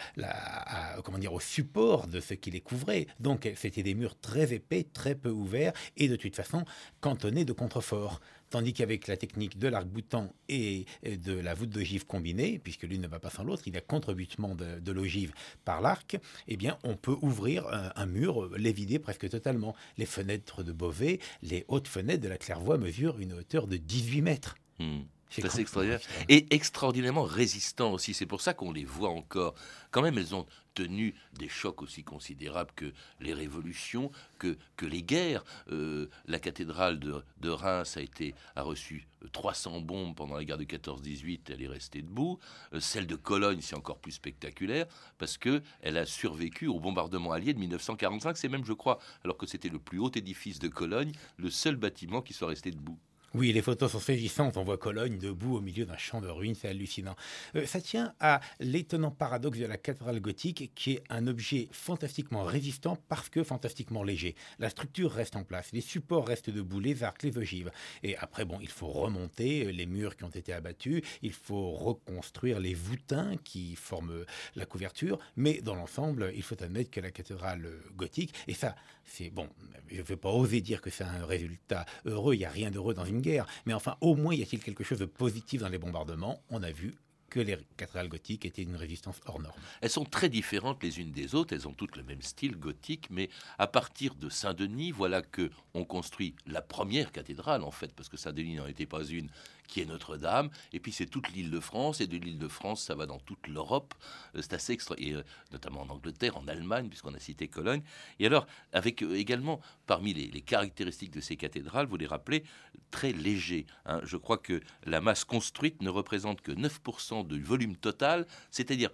comment 1.04 1.18
dire, 1.18 1.34
au 1.34 1.40
support 1.40 2.08
de 2.08 2.20
ce 2.20 2.34
qui 2.34 2.52
les 2.52 2.60
couvrait. 2.60 3.08
Donc, 3.20 3.50
c'était 3.56 3.84
des 3.84 3.94
murs 3.94 4.20
très 4.20 4.54
épais, 4.54 4.86
très 4.92 5.16
peu 5.16 5.30
ouverts 5.30 5.74
et 5.96 6.10
de 6.10 6.16
toute 6.18 6.36
façon 6.36 6.66
cantonnés 7.00 7.46
de 7.46 7.54
contreforts. 7.54 8.20
Tandis 8.50 8.74
qu'avec 8.74 9.08
la 9.08 9.16
technique 9.16 9.60
de 9.60 9.68
l'arc-boutant 9.68 10.34
et 10.50 10.86
de 11.04 11.34
la 11.34 11.54
voûte 11.54 11.70
d'ogive 11.70 12.08
combinée, 12.08 12.60
puisque 12.60 12.84
l'une 12.84 13.02
ne 13.02 13.08
va 13.08 13.20
pas 13.20 13.30
sans 13.30 13.44
l'autre, 13.44 13.64
il 13.68 13.76
y 13.76 13.78
a 13.78 13.82
contrebutement 13.82 14.56
de, 14.56 14.92
l'ogive 14.92 15.34
par 15.66 15.82
l'arc, 15.82 16.18
eh 16.48 16.58
bien, 16.58 16.78
on 16.84 16.98
peut 16.98 17.16
ouvrir 17.22 17.68
un, 17.96 18.06
mur, 18.08 18.50
les 18.58 18.74
vider 18.74 18.98
presque 18.98 19.30
totalement. 19.30 19.76
Les 19.98 20.08
fenêtres 20.08 20.64
de 20.64 20.72
Beauvais, 20.72 21.20
les 21.44 21.64
hautes 21.68 21.88
fenêtres 21.88 22.24
de 22.24 22.28
la 22.28 22.40
Clairvoie 22.40 22.80
mesurent 22.80 23.20
une 23.20 23.34
hauteur 23.34 23.68
de 23.68 23.78
18 23.78 24.22
mètres. 24.24 24.56
Hmm. 24.80 25.02
C'est 25.30 25.46
assez 25.46 25.62
extraordinaire. 25.62 26.00
Et 26.28 26.48
extraordinairement 26.54 27.24
résistant 27.24 27.94
aussi. 27.94 28.14
C'est 28.14 28.26
pour 28.26 28.42
ça 28.42 28.54
qu'on 28.54 28.72
les 28.72 28.86
voit 28.86 29.10
encore. 29.10 29.54
Quand 29.92 30.02
même, 30.02 30.18
elles 30.18 30.36
ont 30.36 30.46
tenu 30.74 31.14
des 31.38 31.50
chocs 31.50 31.82
aussi 31.82 32.04
considérables 32.04 32.72
que 32.76 32.94
les 33.20 33.34
révolutions, 33.34 34.12
que, 34.38 34.58
que 34.78 34.86
les 34.86 35.04
guerres. 35.04 35.44
Euh, 35.72 36.08
la 36.26 36.40
cathédrale 36.40 37.00
de, 37.00 37.22
de, 37.42 37.50
Reims 37.50 37.98
a, 37.98 38.02
été, 38.02 38.34
a 38.56 38.62
reçu 38.64 39.08
300 39.32 39.82
bombes 39.82 40.16
pendant 40.16 40.36
la 40.36 40.46
guerre 40.46 40.58
de 40.58 40.64
14-18, 40.64 41.42
elle 41.50 41.62
est 41.62 41.68
restée 41.68 42.02
debout. 42.02 42.40
Euh, 42.74 42.80
celle 42.80 43.08
de 43.08 43.16
Cologne, 43.16 43.60
c'est 43.62 43.76
encore 43.76 44.00
plus 44.00 44.14
spectaculaire 44.14 44.86
parce 45.18 45.38
que 45.38 45.62
elle 45.82 45.98
a 45.98 46.06
survécu 46.06 46.68
au 46.68 46.80
bombardement 46.80 47.32
allié 47.32 47.54
de 47.54 47.60
1945. 47.60 48.38
C'est 48.38 48.50
même, 48.50 48.66
je 48.66 48.74
crois, 48.74 49.00
alors 49.24 49.38
que 49.38 49.46
c'était 49.46 49.70
le 49.70 49.80
plus 49.80 50.00
haut 50.00 50.12
édifice 50.12 50.60
de 50.60 50.70
Cologne, 50.70 51.12
le 51.38 51.50
seul 51.50 51.76
bâtiment 51.76 52.22
qui 52.22 52.34
soit 52.34 52.48
resté 52.48 52.72
debout. 52.72 52.98
Oui, 53.36 53.54
les 53.54 53.62
photos 53.62 53.92
sont 53.92 54.00
saisissantes. 54.00 54.58
On 54.58 54.64
voit 54.64 54.80
Cologne 54.80 55.20
debout 55.20 55.58
au 55.58 55.62
milieu 55.62 55.86
d'un 55.86 55.98
champ 55.98 56.20
de 56.20 56.28
ruines, 56.28 56.56
c'est 56.56 56.68
hallucinant. 56.68 57.16
Euh, 57.56 57.68
ça 57.68 57.80
tient 57.80 58.16
à 58.20 58.40
l'étonnant 58.60 59.12
paradoxe 59.12 59.60
de 59.60 59.68
la 59.68 59.78
cathédrale 59.78 60.20
gothique, 60.20 60.72
qui 60.74 60.94
est 60.94 61.04
un 61.10 61.28
objet 61.28 61.68
fantastiquement 61.72 62.44
résistant 62.44 62.98
parce 63.08 63.30
que 63.30 63.44
fantastiquement 63.44 64.02
léger. 64.02 64.36
La 64.58 64.72
structure 64.72 65.12
reste 65.12 65.36
en 65.36 65.44
place, 65.44 65.70
les 65.74 65.82
supports 65.82 66.28
restent 66.28 66.50
debout, 66.50 66.80
les 66.80 67.04
arcs, 67.04 67.22
les 67.22 67.38
ogives. 67.38 67.72
Et 68.02 68.18
après, 68.18 68.46
bon, 68.46 68.58
il 68.62 68.68
faut 68.68 68.88
remonter 68.88 69.68
euh, 69.68 69.72
les 69.72 69.86
murs 69.86 70.18
qui 70.18 70.24
ont 70.24 70.30
été 70.30 70.52
abattus, 70.52 71.04
il 71.22 71.34
faut 71.34 71.70
reconstruire 71.70 72.60
les 72.60 72.74
voûtins 72.74 73.36
qui 73.44 73.76
forment 73.76 74.26
la 74.56 74.66
couverture, 74.66 75.20
mais 75.36 75.62
dans 75.62 75.76
l'ensemble, 75.76 76.32
il 76.36 76.42
faut 76.42 76.62
admettre 76.64 76.90
que 76.90 77.00
la 77.00 77.12
cathédrale 77.12 77.70
gothique, 77.96 78.34
et 78.48 78.56
ça, 78.56 78.76
c'est 79.06 79.30
bon, 79.30 79.50
je 79.90 79.98
ne 79.98 80.04
vais 80.04 80.16
pas 80.16 80.30
oser 80.30 80.62
dire 80.62 80.82
que 80.82 80.90
c'est 80.90 81.04
un 81.04 81.26
résultat 81.26 81.86
heureux, 82.06 82.36
il 82.36 82.40
n'y 82.40 82.46
a 82.46 82.50
rien 82.50 82.72
d'heureux 82.72 82.94
dans 82.94 83.06
une 83.06 83.19
guerre. 83.20 83.46
Mais 83.66 83.74
enfin, 83.74 83.96
au 84.02 84.16
moins, 84.16 84.34
y 84.34 84.42
a-t-il 84.42 84.62
quelque 84.64 84.84
chose 84.84 85.00
de 85.00 85.06
positif 85.06 85.62
dans 85.62 85.70
les 85.70 85.78
bombardements? 85.78 86.42
On 86.50 86.64
a 86.64 86.72
vu 86.72 86.96
que 87.30 87.40
les 87.40 87.58
cathédrales 87.78 88.10
gothiques 88.10 88.46
étaient 88.46 88.64
une 88.64 88.76
résistance 88.76 89.20
hors 89.26 89.40
norme. 89.40 89.60
Elles 89.82 89.90
sont 89.90 90.04
très 90.04 90.30
différentes 90.30 90.82
les 90.84 91.00
unes 91.00 91.12
des 91.12 91.36
autres, 91.36 91.54
elles 91.54 91.68
ont 91.68 91.74
toutes 91.74 91.96
le 91.96 92.04
même 92.04 92.22
style 92.22 92.58
gothique, 92.58 93.08
mais 93.10 93.30
à 93.58 93.68
partir 93.68 94.16
de 94.16 94.30
Saint-Denis, 94.30 94.92
voilà 94.92 95.22
que 95.22 95.52
on 95.74 95.86
construit 95.86 96.36
la 96.48 96.62
première 96.62 97.12
cathédrale 97.12 97.64
en 97.64 97.72
fait, 97.72 97.94
parce 97.94 98.10
que 98.10 98.18
Saint-Denis 98.18 98.56
n'en 98.56 98.68
était 98.68 98.88
pas 98.88 99.04
une, 99.04 99.30
qui 99.70 99.82
est 99.82 99.86
Notre-Dame, 99.86 100.50
et 100.74 100.80
puis 100.80 100.92
c'est 100.92 101.06
toute 101.06 101.30
l'île 101.30 101.52
de 101.52 101.60
France, 101.60 102.02
et 102.02 102.08
de 102.08 102.18
l'île 102.18 102.40
de 102.40 102.48
France, 102.48 102.82
ça 102.84 102.96
va 102.96 103.06
dans 103.06 103.20
toute 103.20 103.48
l'Europe, 103.48 103.94
euh, 104.36 104.42
c'est 104.42 104.54
assez 104.54 104.74
extra, 104.74 104.96
et 104.98 105.14
euh, 105.14 105.24
notamment 105.52 105.82
en 105.82 105.90
Angleterre, 105.90 106.36
en 106.38 106.48
Allemagne, 106.48 106.90
puisqu'on 106.90 107.14
a 107.14 107.20
cité 107.20 107.48
Cologne. 107.48 107.82
Et 108.20 108.26
alors, 108.26 108.48
avec 108.74 109.04
euh, 109.04 109.16
également, 109.16 109.62
parmi 109.86 110.14
les, 110.14 110.42
caractéristiques 110.42 111.12
de 111.12 111.22
ces 111.22 111.36
cathédrales, 111.36 111.86
vous 111.86 111.98
les 111.98 112.08
rappelez, 112.08 112.44
très 112.92 113.12
léger. 113.12 113.68
Hein. 113.86 114.02
Je 114.04 114.18
crois 114.18 114.38
que 114.38 114.62
la 114.86 115.00
masse 115.02 115.24
construite 115.24 115.82
ne 115.82 115.90
représente 115.90 116.42
que 116.42 116.52
9% 116.52 117.28
du 117.28 117.44
volume 117.44 117.76
total, 117.76 118.26
c'est-à-dire 118.50 118.90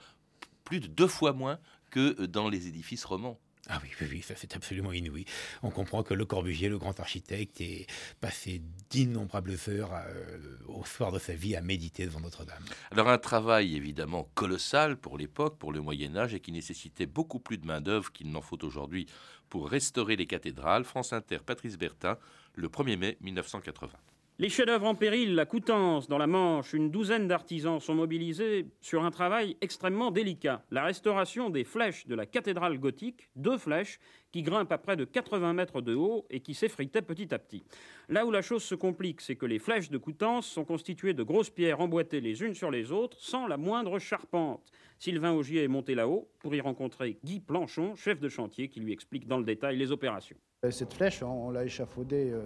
plus 0.66 0.82
de 0.82 0.88
deux 0.88 1.08
fois 1.08 1.32
moins 1.32 1.60
que 1.92 2.26
dans 2.26 2.50
les 2.50 2.68
édifices 2.68 3.06
romans. 3.06 3.40
Ah 3.70 3.80
oui, 3.82 3.90
oui, 4.12 4.22
ça 4.22 4.36
c'est 4.36 4.56
absolument 4.56 4.94
inouï. 4.94 5.26
On 5.64 5.72
comprend 5.72 6.04
que 6.04 6.14
Le 6.14 6.26
Corbusier, 6.26 6.70
le 6.70 6.78
grand 6.78 7.00
architecte, 7.00 7.62
est 7.62 7.88
passé 8.22 8.62
d'innombrables 8.92 9.56
heures 9.70 9.92
euh, 9.94 10.58
au 10.68 10.86
soir 10.86 11.12
de 11.12 11.18
sa 11.18 11.34
vie 11.34 11.56
à 11.56 11.62
méditer 11.62 12.06
devant 12.06 12.20
Notre-Dame. 12.20 12.64
Alors 12.92 13.10
un 13.10 13.18
travail 13.18 13.76
évidemment 13.76 14.30
colossal 14.36 14.98
pour 14.98 15.18
l'époque, 15.18 15.58
pour 15.58 15.72
le 15.72 15.82
Moyen 15.82 16.16
Âge, 16.16 16.36
et 16.36 16.40
qui 16.40 16.52
nécessitait 16.52 17.08
beaucoup 17.08 17.40
plus 17.40 17.58
de 17.58 17.66
main-d'œuvre 17.66 18.12
qu'il 18.12 18.30
n'en 18.30 18.42
faut 18.42 18.64
aujourd'hui 18.64 19.08
pour 19.50 19.68
restaurer 19.70 20.16
les 20.16 20.28
cathédrales. 20.28 20.84
France 20.84 21.14
Inter, 21.14 21.40
Patrice 21.44 21.78
Bertin, 21.78 22.18
le 22.54 22.68
1er 22.68 22.98
mai 22.98 23.18
1980. 23.22 23.94
Les 24.38 24.50
chefs-d'œuvre 24.50 24.88
en 24.88 24.96
péril, 24.96 25.34
la 25.34 25.46
Coutances, 25.46 26.10
dans 26.10 26.18
la 26.18 26.28
Manche, 26.28 26.74
une 26.74 26.92
douzaine 26.92 27.26
d'artisans 27.26 27.80
sont 27.80 27.96
mobilisés 27.96 28.68
sur 28.82 29.06
un 29.06 29.10
travail 29.10 29.56
extrêmement 29.62 30.12
délicat. 30.12 30.62
La 30.72 30.84
restauration 30.84 31.50
des 31.50 31.64
flèches 31.64 32.06
de 32.06 32.16
la 32.16 32.26
cathédrale 32.26 32.78
gothique, 32.78 33.30
deux 33.38 33.58
flèches 33.58 33.98
qui 34.34 34.44
grimpent 34.44 34.74
à 34.74 34.78
près 34.78 34.98
de 34.98 35.06
80 35.06 35.54
mètres 35.54 35.80
de 35.80 35.96
haut 35.96 36.26
et 36.30 36.42
qui 36.42 36.54
s'effritaient 36.54 37.02
petit 37.02 37.34
à 37.34 37.40
petit. 37.40 37.64
Là 38.10 38.26
où 38.26 38.32
la 38.32 38.42
chose 38.42 38.62
se 38.62 38.76
complique, 38.76 39.22
c'est 39.22 39.38
que 39.38 39.46
les 39.46 39.58
flèches 39.58 39.90
de 39.90 39.98
Coutances 39.98 40.48
sont 40.48 40.66
constituées 40.66 41.14
de 41.14 41.24
grosses 41.24 41.50
pierres 41.50 41.80
emboîtées 41.80 42.20
les 42.20 42.44
unes 42.44 42.56
sur 42.56 42.72
les 42.72 42.92
autres, 42.92 43.18
sans 43.22 43.48
la 43.48 43.56
moindre 43.56 44.00
charpente. 44.00 44.70
Sylvain 45.00 45.32
Augier 45.32 45.64
est 45.64 45.70
monté 45.70 45.96
là-haut 45.96 46.28
pour 46.40 46.54
y 46.54 46.60
rencontrer 46.60 47.20
Guy 47.24 47.40
Planchon, 47.40 47.96
chef 47.96 48.20
de 48.20 48.28
chantier, 48.28 48.68
qui 48.68 48.82
lui 48.82 48.92
explique 48.92 49.28
dans 49.28 49.38
le 49.38 49.46
détail 49.46 49.78
les 49.78 49.94
opérations. 49.94 50.36
Cette 50.70 50.94
flèche, 50.94 51.24
on 51.24 51.52
l'a 51.52 51.64
échafaudée. 51.64 52.32
Euh, 52.34 52.42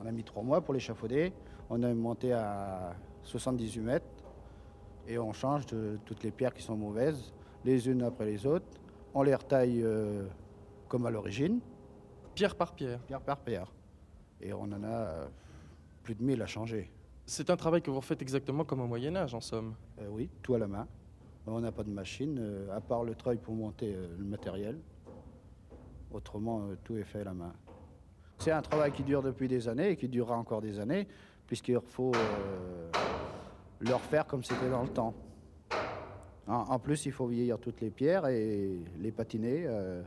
on 0.00 0.06
a 0.06 0.12
mis 0.12 0.24
trois 0.24 0.42
mois 0.42 0.60
pour 0.60 0.74
l'échafauder. 0.74 1.32
On 1.68 1.82
a 1.82 1.92
monté 1.94 2.32
à 2.32 2.94
78 3.22 3.80
mètres 3.80 4.06
et 5.06 5.18
on 5.18 5.32
change 5.32 5.66
de 5.66 5.98
toutes 6.04 6.22
les 6.22 6.30
pierres 6.30 6.54
qui 6.54 6.62
sont 6.62 6.76
mauvaises, 6.76 7.32
les 7.64 7.88
unes 7.88 8.02
après 8.02 8.24
les 8.24 8.46
autres. 8.46 8.66
On 9.14 9.22
les 9.22 9.34
retaille 9.34 9.82
euh, 9.82 10.26
comme 10.88 11.06
à 11.06 11.10
l'origine. 11.10 11.60
Pierre 12.34 12.54
par 12.54 12.74
pierre 12.74 13.00
Pierre 13.00 13.20
par 13.20 13.38
pierre. 13.38 13.72
Et 14.40 14.52
on 14.52 14.62
en 14.62 14.82
a 14.82 14.86
euh, 14.86 15.26
plus 16.02 16.14
de 16.14 16.22
1000 16.22 16.40
à 16.40 16.46
changer. 16.46 16.90
C'est 17.26 17.50
un 17.50 17.56
travail 17.56 17.82
que 17.82 17.90
vous 17.90 18.00
faites 18.00 18.22
exactement 18.22 18.64
comme 18.64 18.80
au 18.80 18.86
Moyen 18.86 19.14
Âge, 19.16 19.34
en 19.34 19.40
somme 19.40 19.74
euh, 20.00 20.08
Oui, 20.10 20.30
tout 20.42 20.54
à 20.54 20.58
la 20.58 20.66
main. 20.66 20.88
On 21.46 21.60
n'a 21.60 21.72
pas 21.72 21.84
de 21.84 21.90
machine, 21.90 22.68
à 22.70 22.80
part 22.80 23.02
le 23.02 23.14
treuil 23.14 23.38
pour 23.38 23.54
monter 23.54 23.92
le 23.92 24.24
matériel. 24.24 24.78
Autrement, 26.12 26.68
tout 26.84 26.96
est 26.96 27.04
fait 27.04 27.22
à 27.22 27.24
la 27.24 27.34
main. 27.34 27.52
C'est 28.40 28.52
un 28.52 28.62
travail 28.62 28.90
qui 28.90 29.02
dure 29.02 29.22
depuis 29.22 29.48
des 29.48 29.68
années 29.68 29.90
et 29.90 29.96
qui 29.96 30.08
durera 30.08 30.34
encore 30.34 30.62
des 30.62 30.78
années, 30.78 31.06
puisqu'il 31.46 31.78
faut 31.86 32.12
euh, 32.14 32.90
le 33.80 33.92
refaire 33.92 34.26
comme 34.26 34.42
c'était 34.42 34.70
dans 34.70 34.82
le 34.82 34.88
temps. 34.88 35.14
En, 36.46 36.78
plus, 36.78 37.04
il 37.04 37.12
faut 37.12 37.26
vieillir 37.26 37.58
toutes 37.58 37.82
les 37.82 37.90
pierres 37.90 38.26
et 38.26 38.70
les 38.98 39.12
patiner 39.12 39.64
euh, 39.66 40.02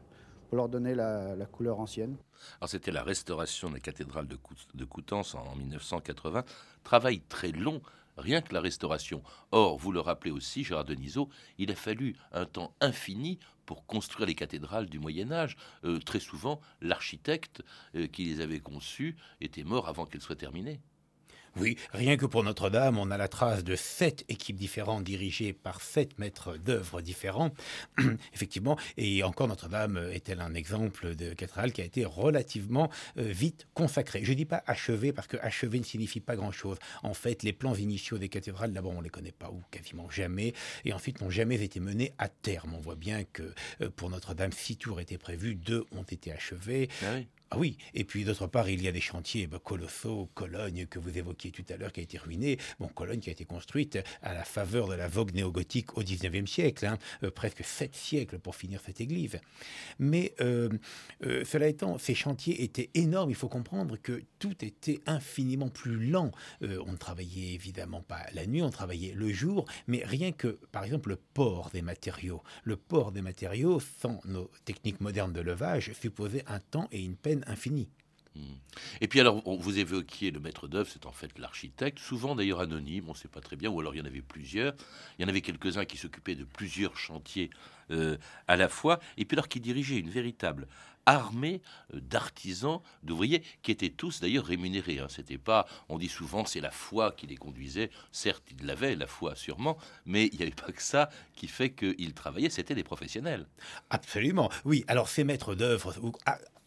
pour 0.50 0.58
leur 0.58 0.68
donner 0.68 0.96
la, 0.96 1.46
couleur 1.52 1.80
ancienne. 1.80 2.18
Alors 2.60 2.70
c'était 2.70 2.92
la 2.92 3.04
restauration 3.04 3.70
de 3.70 3.76
la 3.76 3.80
cathédrale 3.80 4.28
de, 4.28 4.38
de 4.74 4.86
Coutances 4.86 5.36
en 5.36 5.56
1980. 5.56 6.44
Travail 6.84 7.22
très 7.30 7.52
long 7.52 7.82
rien 8.18 8.42
que 8.42 8.54
la 8.54 8.62
restauration. 8.62 9.24
Or, 9.52 9.78
vous 9.78 9.92
le 9.92 10.00
rappelez 10.00 10.32
aussi, 10.32 10.64
Gérard 10.64 10.86
Denisot, 10.86 11.30
il 11.58 11.72
a 11.72 11.76
fallu 11.76 12.16
un 12.32 12.46
temps 12.46 12.76
infini 12.82 13.40
pour 13.66 13.86
construire 13.86 14.28
les 14.28 14.36
cathédrales 14.36 14.88
du 14.88 15.00
Moyen 15.00 15.32
Âge. 15.32 15.56
Euh, 15.84 16.00
très 16.00 16.20
souvent, 16.20 16.60
l'architecte 16.82 17.64
euh, 17.96 18.08
qui 18.08 18.26
les 18.26 18.42
avait 18.42 18.60
conçues 18.60 19.16
était 19.42 19.64
mort 19.64 19.88
avant 19.88 20.06
qu'elles 20.06 20.22
soient 20.22 20.36
terminées. 20.36 20.82
Oui, 21.60 21.78
rien 21.92 22.18
que 22.18 22.26
pour 22.26 22.44
Notre-Dame, 22.44 22.98
on 22.98 23.12
a 23.12 23.18
la 23.18 23.28
trace 23.28 23.64
de 23.64 23.76
sept 23.76 24.26
équipes 24.28 24.56
différentes 24.56 25.04
dirigées 25.04 25.54
par 25.54 25.82
sept 25.82 26.18
maîtres 26.18 26.58
d'œuvre 26.58 27.02
différents. 27.02 27.52
Effectivement, 28.34 28.76
et 28.98 29.24
encore 29.24 29.48
Notre-Dame 29.48 30.10
est-elle 30.12 30.42
un 30.42 30.56
exemple 30.56 31.16
de 31.16 31.34
cathédrale 31.34 31.72
qui 31.72 31.82
a 31.82 31.86
été 31.86 32.06
relativement 32.06 32.90
euh, 33.18 33.22
vite 33.24 33.68
consacrée. 33.76 34.22
Je 34.24 34.32
ne 34.32 34.38
dis 34.38 34.46
pas 34.46 34.64
achevée 34.66 35.14
parce 35.14 35.28
que 35.28 35.38
achevé 35.38 35.78
ne 35.78 35.86
signifie 35.86 36.20
pas 36.20 36.36
grand-chose. 36.36 36.78
En 37.04 37.14
fait, 37.14 37.44
les 37.44 37.54
plans 37.54 37.76
initiaux 37.76 38.18
des 38.18 38.30
cathédrales, 38.30 38.74
d'abord, 38.74 38.94
on 38.94 39.00
ne 39.00 39.04
les 39.04 39.10
connaît 39.10 39.32
pas 39.32 39.52
ou 39.52 39.62
quasiment 39.70 40.10
jamais, 40.10 40.54
et 40.86 40.94
ensuite 40.94 41.22
n'ont 41.22 41.30
jamais 41.30 41.62
été 41.62 41.80
menés 41.80 42.14
à 42.18 42.30
terme. 42.30 42.74
On 42.74 42.82
voit 42.82 42.96
bien 42.96 43.26
que 43.26 43.44
euh, 43.82 43.90
pour 43.96 44.10
Notre-Dame, 44.10 44.52
six 44.52 44.78
tours 44.78 45.00
étaient 45.00 45.20
prévus, 45.20 45.54
deux 45.54 45.86
ont 45.92 46.04
été 46.04 46.32
achevés. 46.32 46.90
Ah 47.04 47.20
ah 47.54 47.60
oui, 47.60 47.78
et 47.94 48.04
puis 48.04 48.26
d'autre 48.26 48.48
part, 48.48 48.68
il 48.68 48.82
y 48.82 48.88
a 48.88 48.92
des 48.92 49.00
chantiers 49.00 49.46
bah, 49.46 49.60
colossaux, 49.64 50.28
Cologne 50.34 50.88
que 50.88 50.98
vous 50.98 51.20
évoquiez 51.20 51.52
tout 51.52 51.64
à 51.70 51.78
l'heure, 51.78 51.92
qui 51.92 52.00
a 52.00 52.04
été 52.04 52.18
ruinée. 52.18 52.58
Bon, 52.80 52.88
Cologne 52.88 53.20
qui 53.20 53.30
a 53.30 53.32
été 53.32 53.46
construite 53.46 54.00
à 54.24 54.34
la 54.34 54.44
faveur 54.44 54.88
de 54.88 54.96
la 54.96 55.08
vogue 55.08 55.36
néogothique 55.36 55.96
au 55.96 56.02
XIXe 56.02 56.50
siècle, 56.50 56.88
hein, 56.88 56.98
euh, 57.22 57.30
presque 57.30 57.64
sept 57.64 57.96
siècles 57.96 58.40
pour 58.40 58.56
finir 58.56 58.82
cette 58.84 59.02
église. 59.02 59.40
Mais 60.00 60.34
euh, 60.42 60.68
euh, 61.28 61.46
cela 61.46 61.68
étant, 61.68 62.00
ces 62.00 62.16
chantiers 62.16 62.64
étaient 62.64 62.90
énormes. 62.96 63.30
Il 63.30 63.36
faut 63.36 63.50
comprendre 63.50 63.98
que 63.98 64.24
tout 64.40 64.66
était 64.66 65.02
infiniment 65.06 65.70
plus 65.70 66.10
lent. 66.10 66.32
on 66.62 66.92
ne 66.92 66.98
travaillait 66.98 67.54
évidemment 67.54 68.02
pas 68.02 68.26
la 68.34 68.48
nuit, 68.48 68.64
on 68.64 68.72
travaillait 68.72 69.14
le 69.14 69.32
jour, 69.32 69.66
mais 69.86 70.02
rien 70.04 70.32
que, 70.32 70.60
par 70.72 70.84
exemple, 70.86 71.10
le 71.10 71.18
port 71.18 71.70
des 71.72 71.84
matériaux. 71.84 72.42
Le 72.64 72.78
port 72.78 73.12
des 73.12 73.22
matériaux, 73.22 73.80
sans 73.80 74.20
nos 74.26 74.50
techniques 74.66 75.02
modernes 75.02 75.34
de 75.34 75.42
levage, 75.42 75.92
supposait 75.94 76.44
un 76.48 76.60
temps 76.60 76.88
et 76.92 77.04
une 77.04 77.16
peine 77.16 77.43
infini. 77.48 77.90
Hmm. 78.36 78.56
Et 79.00 79.08
puis 79.08 79.20
alors, 79.20 79.42
vous 79.46 79.78
évoquiez 79.78 80.32
le 80.32 80.40
maître 80.40 80.68
d'œuvre, 80.68 80.90
c'est 80.92 81.06
en 81.06 81.12
fait 81.12 81.38
l'architecte, 81.38 82.00
souvent 82.00 82.36
d'ailleurs 82.36 82.62
anonyme, 82.62 83.06
on 83.08 83.12
ne 83.12 83.18
sait 83.18 83.28
pas 83.28 83.42
très 83.42 83.56
bien, 83.56 83.70
ou 83.70 83.80
alors 83.80 83.94
il 83.94 84.00
y 84.00 84.02
en 84.02 84.06
avait 84.06 84.22
plusieurs. 84.22 84.74
Il 85.18 85.22
y 85.22 85.26
en 85.26 85.30
avait 85.30 85.42
quelques-uns 85.42 85.86
qui 85.86 85.98
s'occupaient 85.98 86.36
de 86.36 86.46
plusieurs 86.46 86.98
chantiers 86.98 87.52
euh, 87.92 88.18
à 88.48 88.56
la 88.56 88.70
fois, 88.70 89.00
et 89.18 89.26
puis 89.26 89.36
alors 89.36 89.48
qui 89.48 89.60
dirigeaient 89.60 90.00
une 90.00 90.10
véritable 90.10 90.68
armée 91.06 91.62
euh, 91.94 92.00
d'artisans, 92.00 92.80
d'ouvriers, 93.04 93.44
qui 93.62 93.72
étaient 93.72 93.90
tous 93.90 94.22
d'ailleurs 94.22 94.46
rémunérés. 94.46 95.00
Hein. 95.00 95.08
C'était 95.10 95.38
pas, 95.38 95.68
on 95.90 95.98
dit 95.98 96.10
souvent, 96.10 96.46
c'est 96.46 96.62
la 96.62 96.72
foi 96.72 97.12
qui 97.12 97.28
les 97.28 97.38
conduisait. 97.38 97.92
Certes, 98.12 98.44
ils 98.52 98.66
l'avaient, 98.66 98.96
la 98.96 99.08
foi 99.08 99.36
sûrement, 99.36 99.78
mais 100.06 100.28
il 100.28 100.38
n'y 100.38 100.44
avait 100.44 100.52
pas 100.52 100.72
que 100.72 100.82
ça 100.82 101.10
qui 101.36 101.48
fait 101.48 101.72
qu'ils 101.72 102.14
travaillaient. 102.14 102.50
C'était 102.50 102.76
des 102.76 102.84
professionnels. 102.84 103.48
Absolument, 103.90 104.50
oui. 104.66 104.86
Alors 104.88 105.10
ces 105.10 105.24
maîtres 105.24 105.56
d'œuvre, 105.56 105.94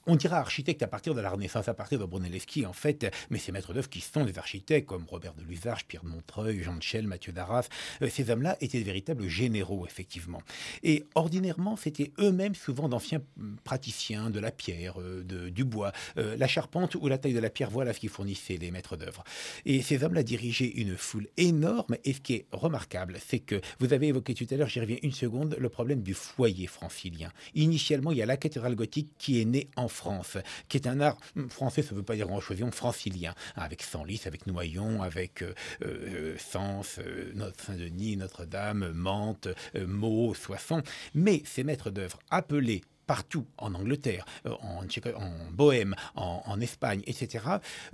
on 0.07 0.17
dira 0.17 0.39
architecte 0.39 0.83
à 0.83 0.87
partir 0.87 1.15
de 1.15 1.21
la 1.21 1.31
Renaissance, 1.31 1.69
à 1.69 1.75
partir 1.75 1.99
de 1.99 2.05
Brunelleschi 2.05 2.65
en 2.67 2.73
fait, 2.73 3.13
mais 3.31 3.39
ces 3.39 3.53
maîtres 3.53 3.73
d'œuvre 3.73 3.89
qui 3.89 4.01
sont 4.01 4.25
des 4.25 4.39
architectes 4.39 4.87
comme 4.87 5.05
Robert 5.09 5.35
de 5.35 5.43
Lusarge, 5.43 5.85
Pierre 5.87 6.05
de 6.05 6.09
Montreuil, 6.09 6.63
Jean 6.63 6.77
de 6.77 6.83
Chelles, 6.83 7.07
Mathieu 7.07 7.33
Darras, 7.33 7.69
euh, 8.03 8.09
ces 8.09 8.31
hommes-là 8.31 8.57
étaient 8.61 8.79
de 8.79 8.85
véritables 8.85 9.27
généraux 9.27 9.87
effectivement. 9.87 10.41
Et 10.83 11.05
ordinairement, 11.15 11.77
c'était 11.77 12.13
eux-mêmes 12.19 12.55
souvent 12.55 12.89
d'anciens 12.89 13.21
praticiens 13.65 14.31
de 14.31 14.39
la 14.39 14.51
pierre, 14.51 15.01
euh, 15.01 15.51
du 15.51 15.65
bois, 15.65 15.93
euh, 16.19 16.37
la 16.37 16.47
charpente 16.47 16.95
ou 16.95 17.09
la 17.09 17.19
taille 17.19 17.35
de 17.35 17.41
la 17.41 17.51
pierre, 17.51 17.71
voilà 17.71 17.93
ce 17.93 18.01
qui 18.01 18.09
fournissait 18.09 18.57
les 18.57 18.71
maîtres 18.71 18.97
d'œuvre. 18.97 19.25
Et 19.65 19.83
ces 19.83 20.05
hommes-là 20.05 20.23
dirigeaient 20.23 20.73
une 20.77 20.97
foule 20.97 21.29
énorme. 21.37 21.97
Et 22.05 22.13
ce 22.13 22.21
qui 22.21 22.35
est 22.35 22.47
remarquable, 22.53 23.19
c'est 23.27 23.41
que 23.41 23.61
vous 23.81 23.93
avez 23.93 24.09
évoqué 24.09 24.35
tout 24.35 24.47
à 24.51 24.57
l'heure, 24.57 24.69
j'y 24.69 24.81
reviens 24.81 24.99
une 25.03 25.13
seconde, 25.13 25.57
le 25.59 25.69
problème 25.69 26.03
du 26.03 26.15
foyer 26.15 26.67
francilien. 26.67 27.31
Initialement, 27.55 28.13
il 28.13 28.19
y 28.19 28.23
a 28.23 28.27
la 28.27 28.37
cathédrale 28.37 28.77
gothique 28.77 29.11
qui 29.19 29.41
est 29.41 29.45
née 29.45 29.69
en 29.77 29.89
France, 29.97 30.39
qui 30.69 30.77
est 30.77 30.87
un 30.87 31.01
art 31.01 31.17
hum, 31.37 31.51
français, 31.51 31.83
ça 31.83 31.93
ne 31.93 31.97
veut 31.97 32.05
pas 32.05 32.15
dire 32.15 32.27
grand-chose, 32.27 32.59
francilien, 32.73 33.35
avec 33.55 33.83
Senlis, 33.83 34.23
avec 34.27 34.47
Noyon, 34.47 35.03
avec 35.03 35.43
euh, 35.43 35.55
euh, 35.83 36.37
Sens, 36.39 36.99
euh, 36.99 37.33
Saint-Denis, 37.59 38.17
Notre-Dame, 38.17 38.93
Mantes, 38.93 39.49
Meaux, 39.75 40.35
Soissons. 40.35 40.83
Mais 41.15 41.43
ces 41.45 41.65
maîtres 41.65 41.91
d'œuvre 41.91 42.19
appelés 42.31 42.83
partout 43.07 43.47
en 43.59 43.75
Angleterre, 43.75 44.25
en, 44.45 44.83
en 44.85 45.51
Bohème, 45.53 45.95
en, 46.17 46.61
Espagne, 46.61 47.03
etc., 47.07 47.45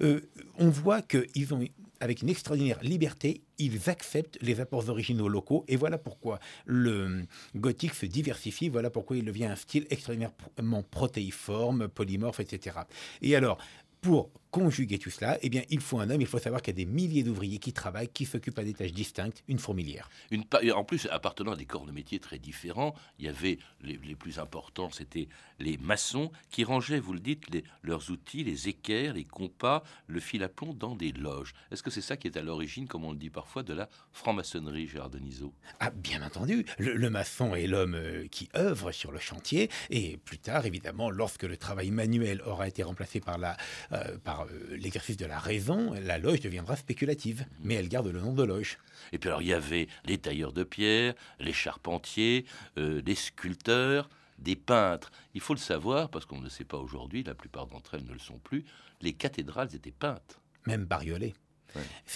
on 0.00 0.70
voit 0.70 1.02
qu'ils 1.02 1.52
ont, 1.52 1.62
avec 2.02 2.22
une 2.22 2.28
extraordinaire 2.28 2.82
liberté, 2.82 3.42
ils 3.58 3.88
acceptent 3.88 4.36
les 4.42 4.58
apports 4.58 4.88
originaux 4.88 5.28
locaux. 5.28 5.64
Et 5.68 5.76
voilà 5.76 5.98
pourquoi 5.98 6.40
le 6.66 7.22
gothique 7.54 7.94
se 7.94 8.06
diversifie, 8.06 8.68
voilà 8.68 8.90
pourquoi 8.90 9.16
il 9.16 9.24
devient 9.24 9.44
un 9.44 9.54
style 9.54 9.86
extraordinairement 9.88 10.82
protéiforme, 10.82 11.86
polymorphe, 11.86 12.40
etc. 12.40 12.76
Et 13.22 13.36
alors, 13.36 13.58
pour 14.00 14.30
conjuguer 14.52 14.98
tout 14.98 15.10
cela, 15.10 15.38
eh 15.42 15.48
bien, 15.48 15.62
il 15.70 15.80
faut 15.80 15.98
un 15.98 16.08
homme, 16.10 16.20
il 16.20 16.26
faut 16.28 16.38
savoir 16.38 16.62
qu'il 16.62 16.78
y 16.78 16.80
a 16.80 16.84
des 16.84 16.90
milliers 16.90 17.24
d'ouvriers 17.24 17.58
qui 17.58 17.72
travaillent, 17.72 18.08
qui 18.08 18.26
s'occupent 18.26 18.58
à 18.58 18.64
des 18.64 18.74
tâches 18.74 18.92
distinctes, 18.92 19.42
une 19.48 19.58
fourmilière. 19.58 20.08
Une 20.30 20.44
en 20.74 20.84
plus, 20.84 21.08
appartenant 21.10 21.52
à 21.52 21.56
des 21.56 21.64
corps 21.64 21.86
de 21.86 21.90
métier 21.92 22.20
très 22.20 22.38
différents, 22.38 22.94
il 23.18 23.24
y 23.24 23.28
avait 23.28 23.58
les, 23.80 23.96
les 24.04 24.14
plus 24.14 24.38
importants, 24.38 24.90
c'était 24.90 25.26
les 25.58 25.78
maçons 25.78 26.30
qui 26.50 26.64
rangeaient, 26.64 27.00
vous 27.00 27.14
le 27.14 27.20
dites, 27.20 27.48
les- 27.50 27.64
leurs 27.82 28.10
outils, 28.10 28.44
les 28.44 28.68
équerres, 28.68 29.14
les 29.14 29.24
compas, 29.24 29.82
le 30.06 30.20
fil 30.20 30.42
à 30.44 30.48
plomb 30.50 30.74
dans 30.74 30.94
des 30.94 31.12
loges. 31.12 31.54
Est-ce 31.70 31.82
que 31.82 31.90
c'est 31.90 32.02
ça 32.02 32.16
qui 32.18 32.28
est 32.28 32.36
à 32.36 32.42
l'origine, 32.42 32.86
comme 32.86 33.04
on 33.04 33.12
le 33.12 33.18
dit 33.18 33.30
parfois, 33.30 33.62
de 33.62 33.72
la 33.72 33.88
franc-maçonnerie, 34.12 34.86
Gérard 34.86 35.08
Denisot 35.10 35.54
Ah, 35.80 35.90
bien 35.90 36.22
entendu, 36.22 36.66
le, 36.78 36.94
le 36.94 37.10
maçon 37.10 37.54
est 37.54 37.66
l'homme 37.66 37.94
euh, 37.94 38.26
qui 38.30 38.50
œuvre 38.54 38.92
sur 38.92 39.12
le 39.12 39.18
chantier, 39.18 39.70
et 39.88 40.18
plus 40.18 40.38
tard, 40.38 40.66
évidemment, 40.66 41.10
lorsque 41.10 41.44
le 41.44 41.56
travail 41.56 41.90
manuel 41.90 42.42
aura 42.44 42.68
été 42.68 42.82
remplacé 42.82 43.20
par 43.20 43.38
la, 43.38 43.56
euh, 43.92 44.18
par 44.18 44.41
euh, 44.50 44.76
l'exercice 44.76 45.16
de 45.16 45.26
la 45.26 45.38
raison, 45.38 45.94
la 46.04 46.18
loge 46.18 46.40
deviendra 46.40 46.76
spéculative, 46.76 47.44
mais 47.60 47.74
elle 47.74 47.88
garde 47.88 48.08
le 48.08 48.20
nom 48.20 48.32
de 48.32 48.42
loge. 48.42 48.78
Et 49.12 49.18
puis 49.18 49.28
alors, 49.28 49.42
il 49.42 49.48
y 49.48 49.52
avait 49.52 49.88
les 50.04 50.18
tailleurs 50.18 50.52
de 50.52 50.64
pierre, 50.64 51.14
les 51.40 51.52
charpentiers, 51.52 52.44
euh, 52.78 53.02
les 53.04 53.14
sculpteurs, 53.14 54.08
des 54.38 54.56
peintres. 54.56 55.12
Il 55.34 55.40
faut 55.40 55.54
le 55.54 55.58
savoir, 55.58 56.10
parce 56.10 56.26
qu'on 56.26 56.38
ne 56.38 56.44
le 56.44 56.50
sait 56.50 56.64
pas 56.64 56.78
aujourd'hui, 56.78 57.22
la 57.22 57.34
plupart 57.34 57.66
d'entre 57.66 57.94
elles 57.94 58.04
ne 58.04 58.12
le 58.12 58.18
sont 58.18 58.38
plus, 58.38 58.64
les 59.00 59.12
cathédrales 59.12 59.74
étaient 59.74 59.92
peintes. 59.92 60.40
Même 60.66 60.84
bariolé. 60.84 61.34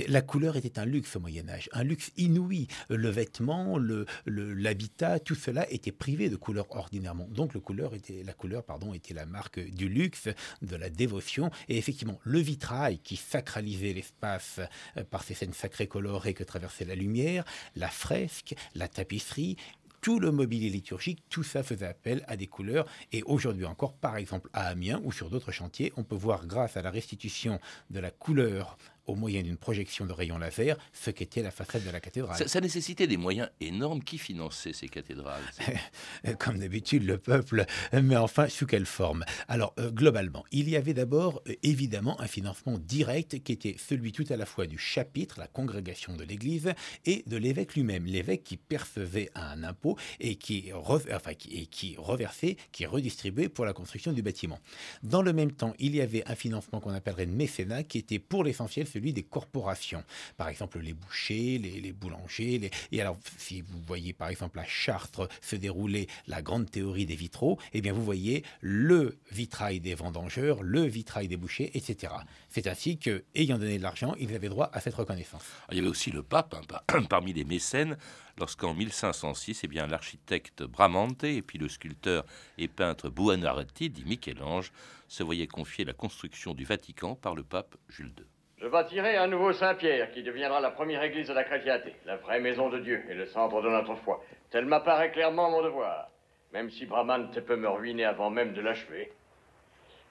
La 0.09 0.23
couleur 0.23 0.57
était 0.57 0.79
un 0.79 0.85
luxe 0.85 1.17
au 1.17 1.21
Moyen 1.21 1.49
Âge, 1.49 1.69
un 1.73 1.85
luxe 1.85 2.13
inouï. 2.17 2.69
Le 2.89 3.09
vêtement, 3.09 3.79
l'habitat, 4.27 5.21
tout 5.21 5.35
cela 5.35 5.71
était 5.71 5.93
privé 5.93 6.29
de 6.29 6.37
couleur 6.37 6.67
ordinairement. 6.71 7.29
Donc 7.31 7.55
le 7.55 7.61
couleur 7.61 7.95
était, 7.95 8.23
la 8.23 8.33
couleur 8.33 8.65
pardon, 8.65 8.95
était 8.95 9.15
la 9.15 9.27
marque 9.27 9.61
du 9.61 9.89
luxe, 9.89 10.29
de 10.63 10.77
la 10.77 10.91
dévotion. 10.91 11.51
Et 11.69 11.79
effectivement, 11.79 12.19
le 12.25 12.39
vitrail 12.39 12.99
qui 12.99 13.17
sacralisait 13.17 13.93
l'espace 13.93 14.61
euh, 14.97 15.05
par 15.05 15.23
ces 15.23 15.35
scènes 15.35 15.53
sacrées 15.53 15.87
colorées 15.87 16.35
que 16.35 16.45
traversait 16.45 16.85
la 16.85 16.95
lumière, 16.95 17.45
la 17.75 17.89
fresque, 17.89 18.55
la 18.75 18.89
tapisserie, 18.89 19.57
tout 20.01 20.21
le 20.21 20.31
mobilier 20.31 20.71
liturgique, 20.71 21.25
tout 21.31 21.43
ça 21.43 21.63
faisait 21.63 21.87
appel 21.87 22.25
à 22.29 22.37
des 22.37 22.47
couleurs. 22.47 22.87
Et 23.13 23.23
aujourd'hui 23.25 23.65
encore, 23.65 23.95
par 23.95 24.17
exemple 24.17 24.49
à 24.53 24.69
Amiens 24.69 25.01
ou 25.03 25.11
sur 25.11 25.31
d'autres 25.31 25.53
chantiers, 25.53 25.93
on 25.97 26.05
peut 26.05 26.15
voir 26.15 26.47
grâce 26.47 26.77
à 26.77 26.83
la 26.83 26.91
restitution 26.91 27.59
de 27.91 27.99
la 27.99 28.11
couleur 28.11 28.79
au 29.07 29.15
moyen 29.15 29.43
d'une 29.43 29.57
projection 29.57 30.07
de 30.07 30.13
rayons 30.13 30.39
laser 30.39 30.77
ce 30.93 31.11
qu'était 31.11 31.43
la 31.43 31.51
façade 31.51 31.85
de 31.85 31.91
la 31.91 32.01
cathédrale. 32.01 32.37
Ça, 32.37 32.49
ça 32.49 32.61
nécessitait 32.61 33.07
des 33.07 33.17
moyens 33.17 33.49
énormes. 33.61 34.03
Qui 34.03 34.19
finançait 34.19 34.73
ces 34.73 34.89
cathédrales 34.89 35.43
Comme 36.39 36.59
d'habitude, 36.59 37.05
le 37.05 37.19
peuple, 37.19 37.65
mais 37.93 38.17
enfin, 38.17 38.49
sous 38.49 38.67
quelle 38.67 38.87
forme? 38.87 39.25
Alors, 39.49 39.75
euh, 39.79 39.91
globalement, 39.91 40.45
il 40.53 40.69
y 40.69 40.77
avait 40.77 40.95
d'abord, 40.95 41.43
euh, 41.49 41.55
évidemment, 41.63 42.21
un 42.21 42.27
financement 42.27 42.79
direct 42.79 43.43
qui 43.43 43.53
était 43.53 43.77
celui 43.79 44.13
tout 44.13 44.25
à 44.31 44.37
la 44.37 44.47
fois 44.47 44.67
du 44.67 44.79
chapitre, 44.79 45.39
la 45.39 45.47
congrégation 45.47 46.15
de 46.17 46.25
l'Église, 46.25 46.73
et 47.05 47.23
de 47.27 47.37
l'évêque 47.37 47.75
lui-même. 47.75 48.07
L'évêque 48.07 48.45
qui 48.45 48.57
percevait 48.57 49.31
un 49.35 49.63
impôt 49.65 49.97
et 50.21 50.37
qui, 50.37 50.71
re- 50.73 51.15
enfin, 51.15 51.35
qui, 51.35 51.57
et 51.57 51.67
qui 51.67 51.95
reversait, 51.99 52.57
qui 52.73 52.87
redistribuait 52.87 53.49
pour 53.49 53.65
la 53.65 53.73
construction 53.73 54.13
du 54.13 54.23
bâtiment. 54.23 54.59
Dans 55.03 55.23
le 55.23 55.33
même 55.33 55.53
temps, 55.53 55.75
il 55.79 55.95
y 55.95 56.01
avait 56.01 56.23
un 56.31 56.35
financement 56.35 56.81
qu'on 56.81 56.93
appellerait 56.93 57.27
de 57.27 57.33
mécénat, 57.33 57.83
qui 57.83 57.99
était 57.99 58.19
pour 58.19 58.45
l'essentiel 58.45 58.87
celui 58.97 59.13
des 59.13 59.25
corporations. 59.25 60.03
Par 60.39 60.49
exemple, 60.49 60.79
les 60.79 60.95
bouchers, 60.95 61.59
les, 61.59 61.93
boulangers. 61.93 62.59
Les... 62.59 62.71
Et 62.93 63.01
alors, 63.03 63.19
si 63.37 63.61
vous 63.61 63.79
voyez 63.87 64.15
par 64.15 64.29
exemple 64.29 64.59
à 64.59 64.65
Chartres 64.65 65.29
se 65.43 65.55
dérouler 65.55 66.09
la 66.27 66.41
grande 66.41 66.71
théorie 66.71 67.05
des 67.05 67.15
vitraux, 67.15 67.59
eh 67.75 67.83
bien 67.83 67.93
vous 67.93 68.03
voyez 68.03 68.43
le 68.63 69.19
vitrail 69.33 69.81
des 69.81 69.95
vendangeurs, 69.95 70.63
le 70.63 70.85
vitrail 70.85 71.29
des 71.29 71.37
bouchers, 71.37 71.71
etc. 71.75 72.15
C'est 72.49 72.67
ainsi 72.67 72.97
que, 72.97 73.25
ayant 73.35 73.59
donné 73.59 73.77
de 73.77 73.83
l'argent, 73.83 74.15
ils 74.19 74.35
avaient 74.35 74.49
droit 74.49 74.71
à 74.73 74.81
cette 74.81 74.95
reconnaissance. 74.95 75.45
Il 75.71 75.77
y 75.77 75.81
avait 75.81 75.89
aussi 75.89 76.11
le 76.11 76.23
pape 76.23 76.55
hein, 76.55 76.63
par- 76.67 76.85
parmi 77.11 77.35
les 77.35 77.45
mécènes, 77.45 77.99
lorsqu'en 78.39 78.73
1506, 78.73 79.61
eh 79.63 79.69
bien, 79.69 79.87
l'architecte 79.87 80.63
Bramante 80.63 81.25
et 81.25 81.43
puis 81.43 81.59
le 81.59 81.69
sculpteur 81.69 82.25
et 82.57 82.69
peintre 82.69 83.11
Buonarroti, 83.11 83.91
dit 83.91 84.05
Michel-Ange, 84.07 84.73
se 85.07 85.23
voyaient 85.23 85.47
confier 85.47 85.85
la 85.85 85.93
construction 85.93 86.55
du 86.55 86.65
Vatican 86.65 87.15
par 87.15 87.35
le 87.35 87.43
pape 87.43 87.77
Jules 87.91 88.15
II. 88.17 88.25
Je 88.59 88.69
bâtirai 88.69 89.17
un 89.17 89.27
nouveau 89.27 89.53
Saint-Pierre 89.53 90.11
qui 90.13 90.23
deviendra 90.23 90.61
la 90.61 90.71
première 90.71 91.03
église 91.03 91.29
de 91.29 91.35
la 91.35 91.45
chrétienté, 91.45 91.95
la 92.07 92.17
vraie 92.17 92.41
maison 92.41 92.71
de 92.71 92.79
Dieu 92.79 93.05
et 93.11 93.15
le 93.15 93.27
centre 93.27 93.61
de 93.61 93.69
notre 93.69 93.95
foi. 93.97 94.25
Tel 94.51 94.65
m'apparaît 94.65 95.13
clairement 95.13 95.51
mon 95.51 95.63
devoir, 95.63 96.09
même 96.55 96.71
si 96.71 96.87
Bramante 96.87 97.39
peut 97.41 97.57
me 97.57 97.69
ruiner 97.69 98.07
avant 98.07 98.31
même 98.31 98.55
de 98.55 98.63
l'achever. 98.63 99.13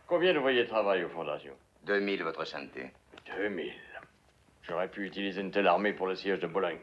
Combien 0.06 0.32
d'ouvriers 0.32 0.68
travaillent 0.68 1.06
aux 1.06 1.10
fondations? 1.10 1.56
2000, 1.86 2.22
votre 2.22 2.46
sainteté. 2.46 2.92
2000. 3.36 3.74
J'aurais 4.62 4.90
pu 4.90 5.06
utiliser 5.06 5.42
une 5.42 5.50
telle 5.50 5.68
armée 5.68 5.94
pour 5.94 6.06
le 6.06 6.16
siège 6.16 6.40
de 6.40 6.48
Bologne. 6.48 6.78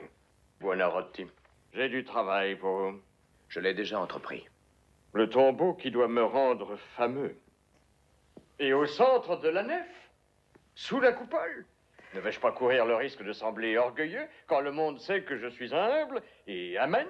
Buonarroti. 0.61 1.27
J'ai 1.75 1.88
du 1.88 2.03
travail 2.03 2.57
pour 2.57 2.77
vous. 2.77 3.01
Je 3.48 3.61
l'ai 3.61 3.75
déjà 3.75 4.01
entrepris. 4.01 4.44
Le 5.12 5.29
tombeau 5.29 5.75
qui 5.75 5.92
doit 5.92 6.09
me 6.09 6.25
rendre 6.25 6.77
fameux. 6.96 7.37
Et 8.59 8.72
au 8.72 8.87
centre 8.87 9.37
de 9.37 9.48
la 9.48 9.62
nef, 9.62 10.02
sous 10.74 11.00
la 11.00 11.12
coupole. 11.12 11.66
Ne 12.14 12.20
vais-je 12.20 12.40
pas 12.40 12.52
courir 12.52 12.85
le 12.85 12.94
risque 12.94 13.22
de 13.22 13.32
sembler 13.32 13.78
orgueilleux 13.78 14.26
quand 14.46 14.61
le 14.61 14.70
monde 14.70 15.00
sait 15.00 15.22
que 15.22 15.38
je 15.38 15.48
suis 15.48 15.74
humble 15.74 16.22
et 16.46 16.76
amen 16.76 17.08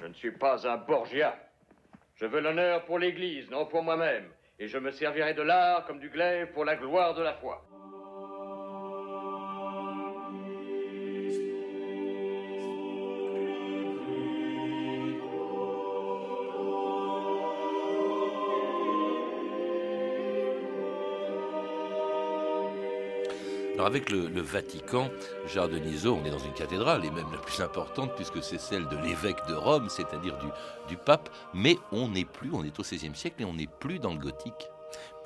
Je 0.00 0.06
ne 0.06 0.14
suis 0.14 0.30
pas 0.30 0.68
un 0.68 0.76
Borgia. 0.76 1.36
Je 2.14 2.26
veux 2.26 2.40
l'honneur 2.40 2.84
pour 2.84 2.98
l'Église, 2.98 3.50
non 3.50 3.66
pour 3.66 3.82
moi-même. 3.82 4.30
Et 4.58 4.68
je 4.68 4.78
me 4.78 4.90
servirai 4.90 5.34
de 5.34 5.42
l'art 5.42 5.84
comme 5.86 5.98
du 5.98 6.08
glaive 6.08 6.52
pour 6.52 6.64
la 6.64 6.76
gloire 6.76 7.14
de 7.14 7.22
la 7.22 7.34
foi. 7.34 7.65
Avec 23.86 24.10
le, 24.10 24.40
Vatican, 24.40 25.10
Gérard 25.46 25.68
Denisot, 25.68 26.18
on 26.20 26.24
est 26.24 26.30
dans 26.32 26.40
une 26.40 26.54
cathédrale, 26.54 27.04
et 27.04 27.10
même 27.12 27.30
la 27.30 27.38
plus 27.38 27.60
importante, 27.60 28.16
puisque 28.16 28.42
c'est 28.42 28.58
celle 28.58 28.88
de 28.88 28.96
l'évêque 28.96 29.46
de 29.48 29.54
Rome, 29.54 29.88
c'est-à-dire 29.88 30.36
du, 30.38 30.48
du 30.88 30.96
pape, 30.96 31.28
mais 31.54 31.78
on 31.92 32.08
n'est 32.08 32.24
plus, 32.24 32.50
on 32.52 32.64
est 32.64 32.76
au 32.80 32.82
XVIe 32.82 33.14
siècle, 33.14 33.42
et 33.42 33.44
on 33.44 33.54
n'est 33.54 33.68
plus 33.68 34.00
dans 34.00 34.12
le 34.12 34.18
gothique. 34.18 34.70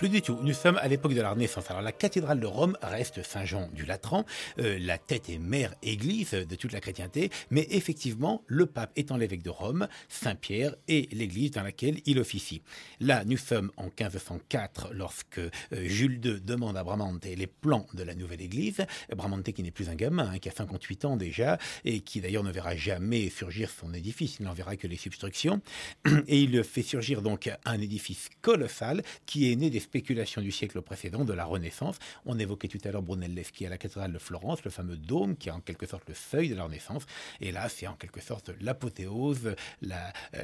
Plus 0.00 0.08
du 0.08 0.22
tout. 0.22 0.38
Nous 0.40 0.54
sommes 0.54 0.78
à 0.78 0.88
l'époque 0.88 1.12
de 1.12 1.20
la 1.20 1.32
Renaissance. 1.32 1.70
Alors 1.70 1.82
la 1.82 1.92
cathédrale 1.92 2.40
de 2.40 2.46
Rome 2.46 2.74
reste 2.80 3.22
Saint-Jean 3.22 3.68
du 3.74 3.84
Latran, 3.84 4.24
euh, 4.58 4.78
la 4.80 4.96
tête 4.96 5.28
et 5.28 5.36
mère 5.38 5.74
église 5.82 6.30
de 6.30 6.54
toute 6.54 6.72
la 6.72 6.80
chrétienté, 6.80 7.28
mais 7.50 7.66
effectivement, 7.68 8.42
le 8.46 8.64
pape 8.64 8.92
étant 8.96 9.18
l'évêque 9.18 9.42
de 9.42 9.50
Rome, 9.50 9.88
Saint-Pierre 10.08 10.74
est 10.88 11.12
l'église 11.12 11.50
dans 11.50 11.62
laquelle 11.62 11.98
il 12.06 12.18
officie. 12.18 12.62
Là, 13.00 13.26
nous 13.26 13.36
sommes 13.36 13.72
en 13.76 13.88
1504 13.88 14.94
lorsque 14.94 15.36
euh, 15.36 15.50
Jules 15.70 16.18
II 16.24 16.40
demande 16.40 16.78
à 16.78 16.82
Bramante 16.82 17.26
les 17.26 17.46
plans 17.46 17.86
de 17.92 18.02
la 18.02 18.14
nouvelle 18.14 18.40
église. 18.40 18.86
Bramante 19.14 19.52
qui 19.52 19.62
n'est 19.62 19.70
plus 19.70 19.90
un 19.90 19.96
gamin, 19.96 20.30
hein, 20.32 20.38
qui 20.38 20.48
a 20.48 20.52
58 20.52 21.04
ans 21.04 21.18
déjà, 21.18 21.58
et 21.84 22.00
qui 22.00 22.22
d'ailleurs 22.22 22.42
ne 22.44 22.52
verra 22.52 22.74
jamais 22.74 23.28
surgir 23.28 23.68
son 23.68 23.92
édifice, 23.92 24.38
il 24.40 24.46
n'en 24.46 24.54
verra 24.54 24.76
que 24.76 24.86
les 24.86 24.96
substructions. 24.96 25.60
Et 26.26 26.40
il 26.40 26.64
fait 26.64 26.80
surgir 26.80 27.20
donc 27.20 27.50
un 27.66 27.80
édifice 27.82 28.30
colossal 28.40 29.02
qui 29.26 29.52
est 29.52 29.56
né 29.56 29.68
des 29.68 29.89
spéculation 29.90 30.40
du 30.40 30.53
siècle 30.53 30.81
précédent, 30.83 31.24
de 31.24 31.33
la 31.33 31.44
Renaissance. 31.44 31.96
On 32.24 32.38
évoquait 32.38 32.68
tout 32.68 32.79
à 32.85 32.92
l'heure 32.92 33.03
Brunelleschi 33.03 33.66
à 33.66 33.70
la 33.70 33.76
cathédrale 33.76 34.12
de 34.12 34.18
Florence, 34.18 34.62
le 34.62 34.70
fameux 34.70 34.96
dôme 34.96 35.37
qui 35.37 35.48
est 35.48 35.53
en 35.53 35.61
quelque 35.61 35.85
sorte 35.85 36.09
le 36.09 36.14
seuil 36.14 36.48
de 36.48 36.55
la 36.55 36.62
Renaissance. 36.62 37.07
Et 37.40 37.50
là, 37.50 37.68
c'est 37.68 37.88
en 37.88 37.94
quelque 37.94 38.20
sorte 38.20 38.53
l'apothéose, 38.61 39.57
euh, 39.83 39.96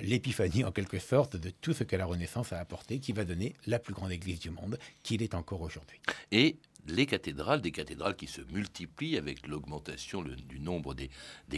l'épiphanie 0.02 0.64
en 0.64 0.72
quelque 0.72 0.98
sorte 0.98 1.36
de 1.36 1.50
tout 1.50 1.72
ce 1.72 1.84
que 1.84 1.94
la 1.94 2.06
Renaissance 2.06 2.52
a 2.52 2.58
apporté, 2.58 2.98
qui 2.98 3.12
va 3.12 3.24
donner 3.24 3.54
la 3.68 3.78
plus 3.78 3.94
grande 3.94 4.10
église 4.10 4.40
du 4.40 4.50
monde 4.50 4.78
qu'il 5.04 5.22
est 5.22 5.34
encore 5.34 5.60
aujourd'hui. 5.60 6.00
Et 6.32 6.56
les 6.88 7.06
cathédrales, 7.06 7.60
des 7.60 7.72
cathédrales 7.72 8.16
qui 8.16 8.26
se 8.26 8.40
multiplient 8.52 9.16
avec 9.16 9.46
l'augmentation 9.46 10.22
du 10.22 10.60
nombre 10.60 10.94
des, 10.94 11.10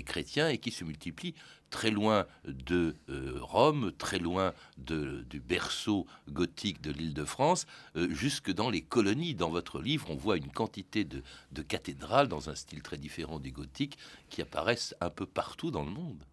chrétiens 0.03 0.49
et 0.49 0.59
qui 0.59 0.71
se 0.71 0.85
multiplient 0.85 1.35
très 1.71 1.91
loin 1.91 2.27
de 2.47 2.97
euh, 3.11 3.39
Rome, 3.41 3.93
très 3.99 4.19
loin 4.19 4.55
du 4.79 5.41
berceau 5.41 6.07
gothique 6.29 6.81
de 6.81 6.91
l'île 6.91 7.15
de 7.15 7.25
France, 7.25 7.67
euh, 7.97 8.09
jusque 8.11 8.53
dans 8.53 8.71
les 8.71 8.81
colonies. 8.81 9.35
Dans 9.35 9.51
votre 9.51 9.81
livre, 9.81 10.09
on 10.11 10.17
voit 10.17 10.37
une 10.37 10.51
quantité 10.51 11.05
de, 11.05 11.23
de 11.53 11.63
cathédrales 11.63 12.29
dans 12.29 12.49
un 12.49 12.55
style 12.55 12.83
très 12.83 12.97
différent 12.97 13.39
du 13.39 13.51
gothique 13.51 13.99
qui 14.31 14.41
apparaissent 14.41 14.95
un 15.01 15.11
peu 15.11 15.27
partout 15.27 15.71
dans 15.71 15.85
le 15.85 15.91
monde 15.91 16.25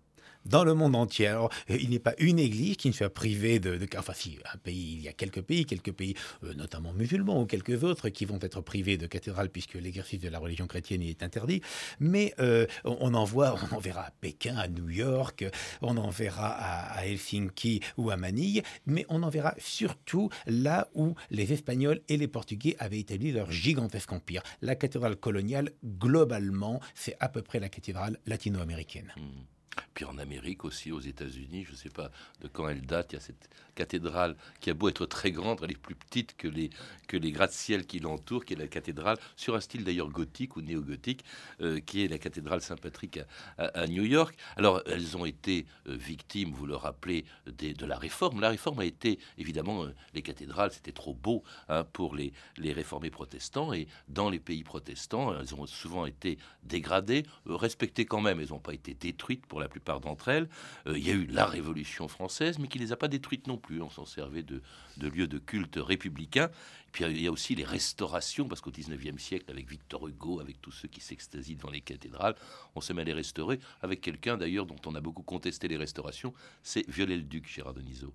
dans 0.45 0.63
le 0.63 0.73
monde 0.73 0.95
entier. 0.95 1.27
Alors, 1.27 1.51
euh, 1.69 1.77
il 1.79 1.89
n'est 1.89 1.99
pas 1.99 2.13
une 2.19 2.39
église 2.39 2.77
qui 2.77 2.87
ne 2.87 2.93
soit 2.93 3.09
privée 3.09 3.59
de, 3.59 3.77
de, 3.77 3.87
Enfin, 3.97 4.13
si, 4.13 4.37
un 4.53 4.57
pays, 4.57 4.95
il 4.97 5.01
y 5.01 5.07
a 5.07 5.13
quelques 5.13 5.41
pays, 5.41 5.65
quelques 5.65 5.91
pays, 5.91 6.15
euh, 6.43 6.53
notamment 6.53 6.93
musulmans 6.93 7.41
ou 7.41 7.45
quelques 7.45 7.83
autres, 7.83 8.09
qui 8.09 8.25
vont 8.25 8.39
être 8.41 8.61
privés 8.61 8.97
de 8.97 9.07
cathédrales 9.07 9.49
puisque 9.49 9.75
l'exercice 9.75 10.19
de 10.19 10.29
la 10.29 10.39
religion 10.39 10.67
chrétienne 10.67 11.01
y 11.01 11.09
est 11.09 11.23
interdit. 11.23 11.61
Mais 11.99 12.33
euh, 12.39 12.67
on, 12.83 13.13
en 13.13 13.23
voit, 13.23 13.55
on 13.55 13.75
en 13.75 13.79
verra 13.79 14.01
à 14.01 14.11
Pékin, 14.11 14.57
à 14.57 14.67
New 14.67 14.89
York, 14.89 15.45
on 15.81 15.97
en 15.97 16.09
verra 16.09 16.49
à, 16.49 17.05
Helsinki 17.05 17.81
ou 17.97 18.09
à 18.09 18.17
Manille, 18.17 18.63
mais 18.85 19.05
on 19.09 19.23
en 19.23 19.29
verra 19.29 19.53
surtout 19.57 20.29
là 20.47 20.89
où 20.93 21.15
les 21.31 21.53
Espagnols 21.53 22.01
et 22.09 22.17
les 22.17 22.27
Portugais 22.27 22.75
avaient 22.79 22.99
établi 22.99 23.31
leur 23.31 23.51
gigantesque 23.51 24.11
empire. 24.11 24.43
La 24.61 24.75
cathédrale 24.75 25.15
coloniale, 25.15 25.71
globalement, 25.83 26.79
c'est 26.93 27.15
à 27.19 27.29
peu 27.29 27.41
près 27.41 27.59
la 27.59 27.69
cathédrale 27.69 28.19
latino-américaine. 28.25 29.13
Mmh. 29.17 29.54
Puis 29.93 30.05
en 30.05 30.17
Amérique 30.17 30.65
aussi, 30.65 30.91
aux 30.91 30.99
États-Unis, 30.99 31.65
je 31.65 31.71
ne 31.71 31.77
sais 31.77 31.89
pas 31.89 32.11
de 32.41 32.47
quand 32.47 32.67
elle 32.67 32.81
date, 32.81 33.13
il 33.13 33.15
y 33.15 33.17
a 33.17 33.21
cette 33.21 33.49
cathédrale 33.75 34.35
qui 34.59 34.69
a 34.69 34.73
beau 34.73 34.89
être 34.89 35.05
très 35.05 35.31
grande, 35.31 35.59
elle 35.63 35.71
est 35.71 35.77
plus 35.77 35.95
petite 35.95 36.35
que 36.37 36.47
les, 36.47 36.69
que 37.07 37.17
les 37.17 37.31
gratte-ciel 37.31 37.85
qui 37.85 37.99
l'entourent, 37.99 38.45
qui 38.45 38.53
est 38.53 38.57
la 38.57 38.67
cathédrale, 38.67 39.17
sur 39.35 39.55
un 39.55 39.59
style 39.59 39.83
d'ailleurs 39.83 40.09
gothique 40.09 40.55
ou 40.55 40.61
néo-gothique, 40.61 41.23
euh, 41.61 41.79
qui 41.79 42.03
est 42.03 42.07
la 42.07 42.17
cathédrale 42.17 42.61
Saint-Patrick 42.61 43.19
à, 43.57 43.87
New 43.87 44.03
York. 44.03 44.35
Alors, 44.55 44.81
elles 44.85 45.17
ont 45.17 45.25
été 45.25 45.65
euh, 45.87 45.95
victimes, 45.95 46.51
vous 46.53 46.65
le 46.65 46.75
rappelez, 46.75 47.25
de 47.45 47.85
la 47.85 47.97
réforme. 47.97 48.41
La 48.41 48.49
réforme 48.49 48.79
a 48.79 48.85
été, 48.85 49.19
évidemment, 49.37 49.83
euh, 49.83 49.93
les 50.13 50.21
cathédrales, 50.21 50.71
c'était 50.71 50.91
trop 50.91 51.13
beau 51.13 51.43
hein, 51.69 51.83
pour 51.83 52.15
les, 52.15 52.33
les 52.57 52.73
réformés 52.73 53.11
protestants, 53.11 53.73
et 53.73 53.87
dans 54.07 54.29
les 54.29 54.39
pays 54.39 54.63
protestants, 54.63 55.37
elles 55.37 55.53
ont 55.53 55.65
souvent 55.65 56.05
été 56.05 56.37
dégradées, 56.63 57.23
respectées 57.45 58.05
quand 58.05 58.21
même, 58.21 58.39
elles 58.39 58.49
n'ont 58.49 58.59
pas 58.59 58.73
été 58.73 58.93
détruites 58.93 59.45
pour 59.45 59.59
la 59.59 59.64
plupart 59.69 59.99
d'entre 59.99 60.29
elles. 60.29 60.47
il 60.87 61.05
y 61.05 61.11
a 61.11 61.13
eu 61.13 61.25
la 61.27 61.45
Révolution 61.45 62.07
française, 62.07 62.59
mais 62.59 62.67
qui 62.67 62.79
les 62.79 62.91
a 62.91 62.97
pas 62.97 63.07
détruites 63.07 63.47
non 63.47 63.57
plus. 63.57 63.81
On 63.81 63.89
s'en 63.89 64.05
servait 64.05 64.43
de, 64.43 64.61
de 64.97 65.07
lieu 65.07 65.27
de 65.27 65.37
culte 65.37 65.77
républicain. 65.77 66.49
puis 66.91 67.05
il 67.05 67.21
y 67.21 67.27
a 67.27 67.31
aussi 67.31 67.55
les 67.55 67.63
restaurations, 67.63 68.47
parce 68.47 68.61
qu'au 68.61 68.71
19e 68.71 69.17
siècle, 69.17 69.45
avec 69.49 69.69
Victor 69.69 70.07
Hugo, 70.07 70.39
avec 70.39 70.61
tous 70.61 70.71
ceux 70.71 70.87
qui 70.87 71.01
s'extasient 71.01 71.55
devant 71.55 71.71
les 71.71 71.81
cathédrales, 71.81 72.35
on 72.75 72.81
se 72.81 72.93
met 72.93 73.01
à 73.01 73.05
les 73.05 73.13
restaurer, 73.13 73.59
avec 73.81 74.01
quelqu'un 74.01 74.37
d'ailleurs 74.37 74.65
dont 74.65 74.79
on 74.85 74.95
a 74.95 75.01
beaucoup 75.01 75.23
contesté 75.23 75.67
les 75.67 75.77
restaurations, 75.77 76.33
c'est 76.63 76.87
Viollet-le-Duc, 76.89 77.47
Gérard 77.47 77.73
Denisot. 77.73 78.13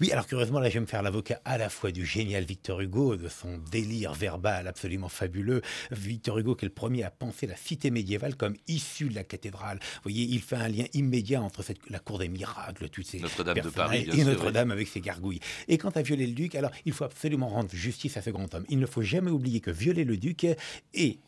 Oui, 0.00 0.12
alors 0.12 0.26
curieusement, 0.26 0.60
là, 0.60 0.68
je 0.68 0.74
vais 0.74 0.80
me 0.80 0.86
faire 0.86 1.02
l'avocat 1.02 1.40
à 1.44 1.58
la 1.58 1.68
fois 1.68 1.90
du 1.90 2.04
génial 2.04 2.44
Victor 2.44 2.80
Hugo, 2.80 3.16
de 3.16 3.28
son 3.28 3.58
délire 3.70 4.14
verbal 4.14 4.66
absolument 4.68 5.08
fabuleux. 5.08 5.62
Victor 5.90 6.38
Hugo, 6.38 6.54
qui 6.54 6.64
est 6.64 6.68
le 6.68 6.74
premier 6.74 7.02
à 7.04 7.10
penser 7.10 7.46
la 7.46 7.56
cité 7.56 7.90
médiévale 7.90 8.36
comme 8.36 8.54
issue 8.66 9.08
de 9.08 9.14
la 9.14 9.24
cathédrale. 9.24 9.78
Vous 9.96 10.10
voyez, 10.10 10.24
il 10.24 10.40
fait 10.40 10.56
un 10.56 10.68
lien 10.68 10.84
immédiat 10.94 11.42
entre 11.42 11.62
cette, 11.62 11.78
la 11.90 11.98
cour 11.98 12.18
des 12.18 12.28
miracles, 12.28 12.88
toutes 12.88 13.06
ces 13.06 13.20
Notre-Dame 13.20 13.60
de 13.60 13.70
Paris, 13.70 14.08
et 14.12 14.24
Notre-Dame 14.24 14.70
avec 14.70 14.88
ses 14.88 15.00
gargouilles. 15.00 15.40
Et 15.68 15.78
quant 15.78 15.90
à 15.90 16.02
Viollet-le-Duc, 16.02 16.54
alors 16.54 16.70
il 16.84 16.92
faut 16.92 17.04
absolument 17.04 17.48
rendre 17.48 17.70
justice 17.72 18.16
à 18.16 18.22
ce 18.22 18.30
grand 18.30 18.54
homme. 18.54 18.64
Il 18.68 18.78
ne 18.78 18.86
faut 18.86 19.02
jamais 19.02 19.30
oublier 19.30 19.60
que 19.60 19.70
Viollet-le-Duc 19.70 20.46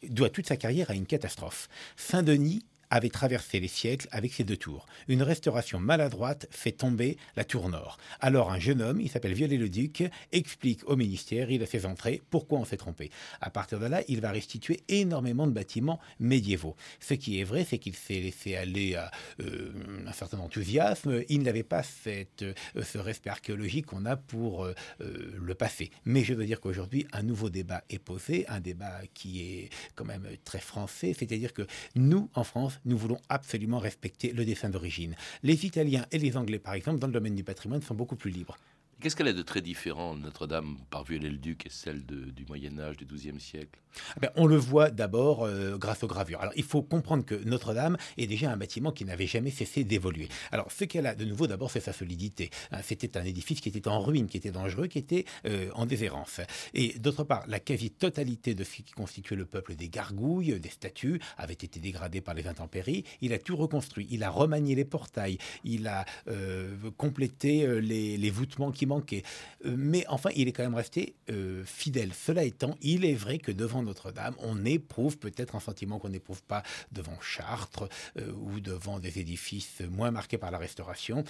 doit 0.09 0.31
toute 0.31 0.47
sa 0.47 0.57
carrière 0.57 0.91
à 0.91 0.95
une 0.95 1.07
catastrophe. 1.07 1.69
Saint-Denis 1.97 2.63
avait 2.91 3.09
traversé 3.09 3.61
les 3.61 3.69
siècles 3.69 4.09
avec 4.11 4.33
ses 4.33 4.45
deux 4.45 4.57
tours. 4.57 4.87
Une 5.09 5.23
restauration 5.23 5.79
maladroite 5.81 6.47
fait 6.51 6.73
tomber 6.73 7.17
la 7.37 7.45
tour 7.45 7.69
nord. 7.69 7.99
Alors 8.21 8.51
un 8.51 8.59
jeune 8.59 8.83
homme, 8.83 9.01
il 9.01 9.09
s'appelle 9.09 9.35
Viollet-le-Duc, 9.35 10.05
explique 10.33 10.89
au 10.89 10.97
ministère, 10.97 11.51
il 11.51 11.63
a 11.63 11.67
fait 11.67 11.85
entrer, 11.85 12.21
pourquoi 12.31 12.59
on 12.59 12.65
s'est 12.65 12.77
trompé? 12.77 13.11
À 13.41 13.51
partir 13.51 13.79
de 13.79 13.87
là, 13.87 14.03
il 14.09 14.21
va 14.21 14.31
restituer 14.31 14.81
énormément 14.89 15.47
de 15.47 15.53
bâtiments 15.53 16.01
médiévaux. 16.19 16.77
Ce 16.99 17.15
qui 17.15 17.41
est 17.41 17.45
vrai, 17.45 17.65
c'est 17.69 17.79
qu'il 17.79 17.95
s'est 17.95 18.21
laissé 18.21 18.57
aller 18.57 18.95
à 18.95 19.11
euh, 19.41 19.73
un 20.07 20.13
certain 20.13 20.39
enthousiasme. 20.39 21.23
Il 21.29 21.43
n'avait 21.43 21.63
pas 21.63 21.83
cette, 21.83 22.43
euh, 22.43 22.55
ce 22.83 22.99
respect 22.99 23.31
archéologique 23.31 23.87
qu'on 23.87 24.05
a 24.05 24.17
pour 24.17 24.65
euh, 24.65 24.75
le 24.99 25.55
passé. 25.55 25.91
Mais 26.05 26.25
je 26.25 26.35
veux 26.35 26.45
dire 26.45 26.61
qu'aujourd'hui, 26.61 27.07
un 27.13 27.23
nouveau 27.23 27.51
débat 27.51 27.83
est 27.89 27.99
posé, 27.99 28.47
un 28.49 28.61
débat 28.61 29.01
qui 29.15 29.43
est 29.43 29.71
quand 29.95 30.05
même 30.05 30.27
très 30.45 30.61
français, 30.61 31.15
c'est-à-dire 31.17 31.53
que 31.53 31.67
nous, 31.95 32.29
en 32.35 32.45
France, 32.45 32.80
nous 32.85 32.97
voulons 32.97 33.19
absolument 33.29 33.79
respecter 33.79 34.33
le 34.33 34.45
dessin 34.45 34.71
d'origine. 34.71 35.15
Les 35.43 35.67
Italiens 35.67 36.07
et 36.13 36.19
les 36.19 36.37
Anglais, 36.37 36.59
par 36.59 36.75
exemple, 36.75 36.99
dans 36.99 37.07
le 37.07 37.13
domaine 37.13 37.35
du 37.35 37.45
patrimoine, 37.45 37.83
sont 37.83 37.95
beaucoup 37.95 38.17
plus 38.17 38.31
libres. 38.31 38.57
Qu'est-ce 39.01 39.17
qu'elle 39.17 39.29
a 39.29 39.33
de 39.33 39.41
très 39.41 39.63
différent, 39.63 40.15
Notre-Dame, 40.15 40.77
par 40.91 41.05
Viollet-le-Duc, 41.05 41.65
et 41.65 41.71
celle 41.71 42.05
du 42.05 42.45
Moyen-Âge, 42.47 42.99
du 42.99 43.07
XIIe 43.07 43.41
siècle? 43.41 43.81
Eh 44.17 44.21
ben, 44.21 44.31
On 44.37 44.47
le 44.47 44.57
voit 44.57 44.91
d'abord 44.91 45.45
euh, 45.45 45.79
grâce 45.79 46.03
aux 46.03 46.07
gravures. 46.07 46.41
Alors, 46.41 46.53
il 46.55 46.65
faut 46.65 46.83
comprendre 46.83 47.25
que 47.25 47.35
Notre-Dame 47.35 47.97
est 48.19 48.27
déjà 48.27 48.51
un 48.51 48.59
bâtiment 48.59 48.93
qui 48.93 49.07
n'avait 49.07 49.27
jamais 49.27 49.51
cessé 49.51 49.85
d'évoluer. 49.85 50.29
Alors, 50.53 50.71
ce 50.71 50.85
qu'elle 50.85 51.07
a 51.07 51.15
de 51.15 51.25
nouveau, 51.25 51.47
d'abord, 51.47 51.71
c'est 51.71 51.81
sa 51.81 51.95
solidité. 51.95 52.51
Hein, 52.73 52.81
c'était 52.83 53.17
un 53.17 53.25
édifice 53.25 53.63
qui 53.63 53.71
était 53.71 53.89
en 53.89 54.01
ruine, 54.01 54.27
qui 54.27 54.37
était 54.37 54.51
dangereux, 54.51 54.87
qui 54.87 54.99
était 54.99 55.25
euh, 55.47 55.71
en 55.75 55.87
déshérence. 55.87 56.43
Et 56.75 56.99
d'autre 56.99 57.25
part, 57.25 57.45
la 57.49 57.59
quasi-totalité 57.59 58.55
de 58.55 58.65
ce 58.65 58.83
qui 58.83 58.93
constituait 58.93 59.37
le 59.37 59.47
peuple 59.47 59.77
des 59.77 59.89
gargouilles, 59.89 60.61
des 60.61 60.69
statues, 60.69 61.21
avait 61.39 61.55
été 61.55 61.81
dégradée 61.81 62.21
par 62.21 62.35
les 62.35 62.47
intempéries. 62.47 63.05
Il 63.23 63.33
a 63.33 63.39
tout 63.39 63.57
reconstruit. 63.57 64.07
Il 64.11 64.25
a 64.25 64.31
remanié 64.31 64.75
les 64.75 64.85
portails. 64.85 65.39
Il 65.65 65.87
a 65.87 66.05
euh, 66.29 66.77
complété 66.99 67.81
les, 67.81 68.19
les 68.19 68.31
voûtements 68.31 68.71
qui 68.71 68.87
Euh, 68.91 69.75
mais 69.77 70.05
enfin, 70.09 70.31
il 70.35 70.49
est 70.49 70.53
quand 70.53 70.63
même 70.63 70.75
resté 70.75 71.15
euh, 71.31 71.65
fidèle. 71.65 72.13
Cela 72.15 72.45
étant, 72.45 72.77
il 72.83 73.05
est 73.05 73.15
vrai 73.15 73.39
que 73.39 73.53
devant 73.53 73.83
Notre-Dame, 73.83 74.35
on 74.39 74.65
éprouve 74.65 75.19
peut-être 75.19 75.55
un 75.55 75.61
sentiment 75.61 75.99
qu'on 75.99 76.09
n'éprouve 76.09 76.43
pas 76.43 76.63
devant 76.93 77.21
Chartres 77.21 77.89
euh, 78.19 78.33
ou 78.33 78.61
devant 78.61 78.99
des 78.99 79.19
édifices 79.19 79.83
moins 79.91 80.11
marqués 80.11 80.39
par 80.39 80.51
la 80.51 80.59
restauration. 80.59 81.25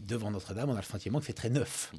devant 0.00 0.30
Notre-Dame, 0.30 0.70
on 0.70 0.74
a 0.74 0.80
le 0.80 0.82
sentiment 0.82 1.20
que 1.20 1.26
c'est 1.26 1.32
très 1.32 1.50
neuf. 1.50 1.92
Mmh. 1.92 1.98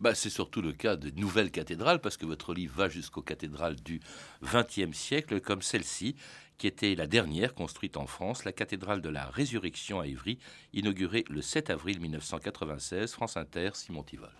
Bah, 0.00 0.14
c'est 0.14 0.30
surtout 0.30 0.62
le 0.62 0.72
cas 0.72 0.96
de 0.96 1.10
nouvelles 1.10 1.50
cathédrales, 1.50 2.00
parce 2.00 2.16
que 2.16 2.26
votre 2.26 2.54
livre 2.54 2.74
va 2.76 2.88
jusqu'aux 2.88 3.22
cathédrales 3.22 3.76
du 3.76 4.00
XXe 4.42 4.96
siècle, 4.96 5.40
comme 5.40 5.62
celle-ci, 5.62 6.14
qui 6.62 6.68
était 6.68 6.94
la 6.94 7.08
dernière 7.08 7.56
construite 7.56 7.96
en 7.96 8.06
France, 8.06 8.44
la 8.44 8.52
cathédrale 8.52 9.02
de 9.02 9.08
la 9.08 9.24
Résurrection 9.24 9.98
à 9.98 10.06
Ivry, 10.06 10.38
inaugurée 10.72 11.24
le 11.28 11.42
7 11.42 11.70
avril 11.70 11.98
1996. 12.00 13.10
France 13.14 13.36
Inter, 13.36 13.70
Simon 13.74 14.04
Tivol. 14.04 14.30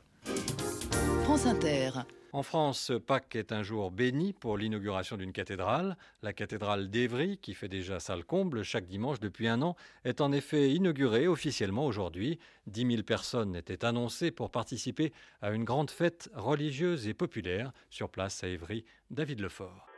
France 1.24 1.46
Inter. 1.46 1.90
En 2.32 2.44
France, 2.44 2.92
Pâques 3.08 3.34
est 3.34 3.50
un 3.50 3.64
jour 3.64 3.90
béni 3.90 4.34
pour 4.34 4.56
l'inauguration 4.56 5.16
d'une 5.16 5.32
cathédrale. 5.32 5.96
La 6.22 6.32
cathédrale 6.32 6.90
d'Évry, 6.90 7.38
qui 7.38 7.54
fait 7.54 7.66
déjà 7.66 7.98
salle 7.98 8.22
comble 8.24 8.62
chaque 8.62 8.86
dimanche 8.86 9.18
depuis 9.18 9.48
un 9.48 9.60
an, 9.60 9.74
est 10.04 10.20
en 10.20 10.30
effet 10.30 10.70
inaugurée 10.70 11.26
officiellement 11.26 11.86
aujourd'hui. 11.86 12.38
10 12.68 12.86
000 12.86 13.02
personnes 13.02 13.56
étaient 13.56 13.84
annoncées 13.84 14.30
pour 14.30 14.52
participer 14.52 15.12
à 15.40 15.50
une 15.50 15.64
grande 15.64 15.90
fête 15.90 16.30
religieuse 16.34 17.08
et 17.08 17.14
populaire 17.14 17.72
sur 17.90 18.08
place 18.08 18.44
à 18.44 18.46
Évry. 18.46 18.84
David 19.10 19.40
Lefort. 19.40 19.88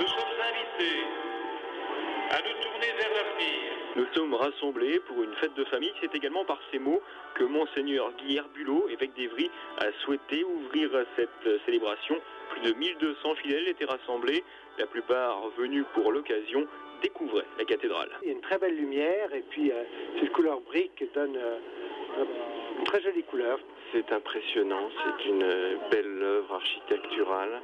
Nous 0.00 0.08
sommes 0.08 0.40
invités 0.40 1.11
nous 3.96 4.06
sommes 4.14 4.34
rassemblés 4.34 5.00
pour 5.00 5.22
une 5.22 5.34
fête 5.34 5.54
de 5.54 5.64
famille. 5.64 5.92
C'est 6.00 6.14
également 6.14 6.44
par 6.44 6.58
ces 6.70 6.78
mots 6.78 7.02
que 7.34 7.44
Monseigneur 7.44 8.12
Guy 8.16 8.36
Herbulot, 8.36 8.88
évêque 8.88 9.14
d'Evry, 9.14 9.50
a 9.78 9.92
souhaité 10.04 10.44
ouvrir 10.44 10.90
cette 11.16 11.60
célébration. 11.66 12.16
Plus 12.50 12.72
de 12.72 12.78
1200 12.78 13.34
fidèles 13.36 13.68
étaient 13.68 13.84
rassemblés, 13.84 14.44
la 14.78 14.86
plupart 14.86 15.48
venus 15.58 15.84
pour 15.94 16.10
l'occasion 16.10 16.66
découvrir 17.02 17.44
la 17.58 17.64
cathédrale. 17.64 18.08
Il 18.22 18.28
y 18.28 18.30
a 18.30 18.34
une 18.34 18.40
très 18.40 18.58
belle 18.58 18.76
lumière 18.76 19.34
et 19.34 19.42
puis 19.50 19.70
euh, 19.70 19.82
cette 20.20 20.32
couleur 20.32 20.60
brique 20.60 21.04
donne 21.14 21.36
euh, 21.36 21.58
une 22.78 22.84
très 22.84 23.02
jolie 23.02 23.24
couleur. 23.24 23.58
C'est 23.92 24.10
impressionnant, 24.10 24.88
c'est 25.04 25.28
une 25.28 25.44
belle 25.90 26.22
œuvre 26.22 26.54
architecturale. 26.54 27.60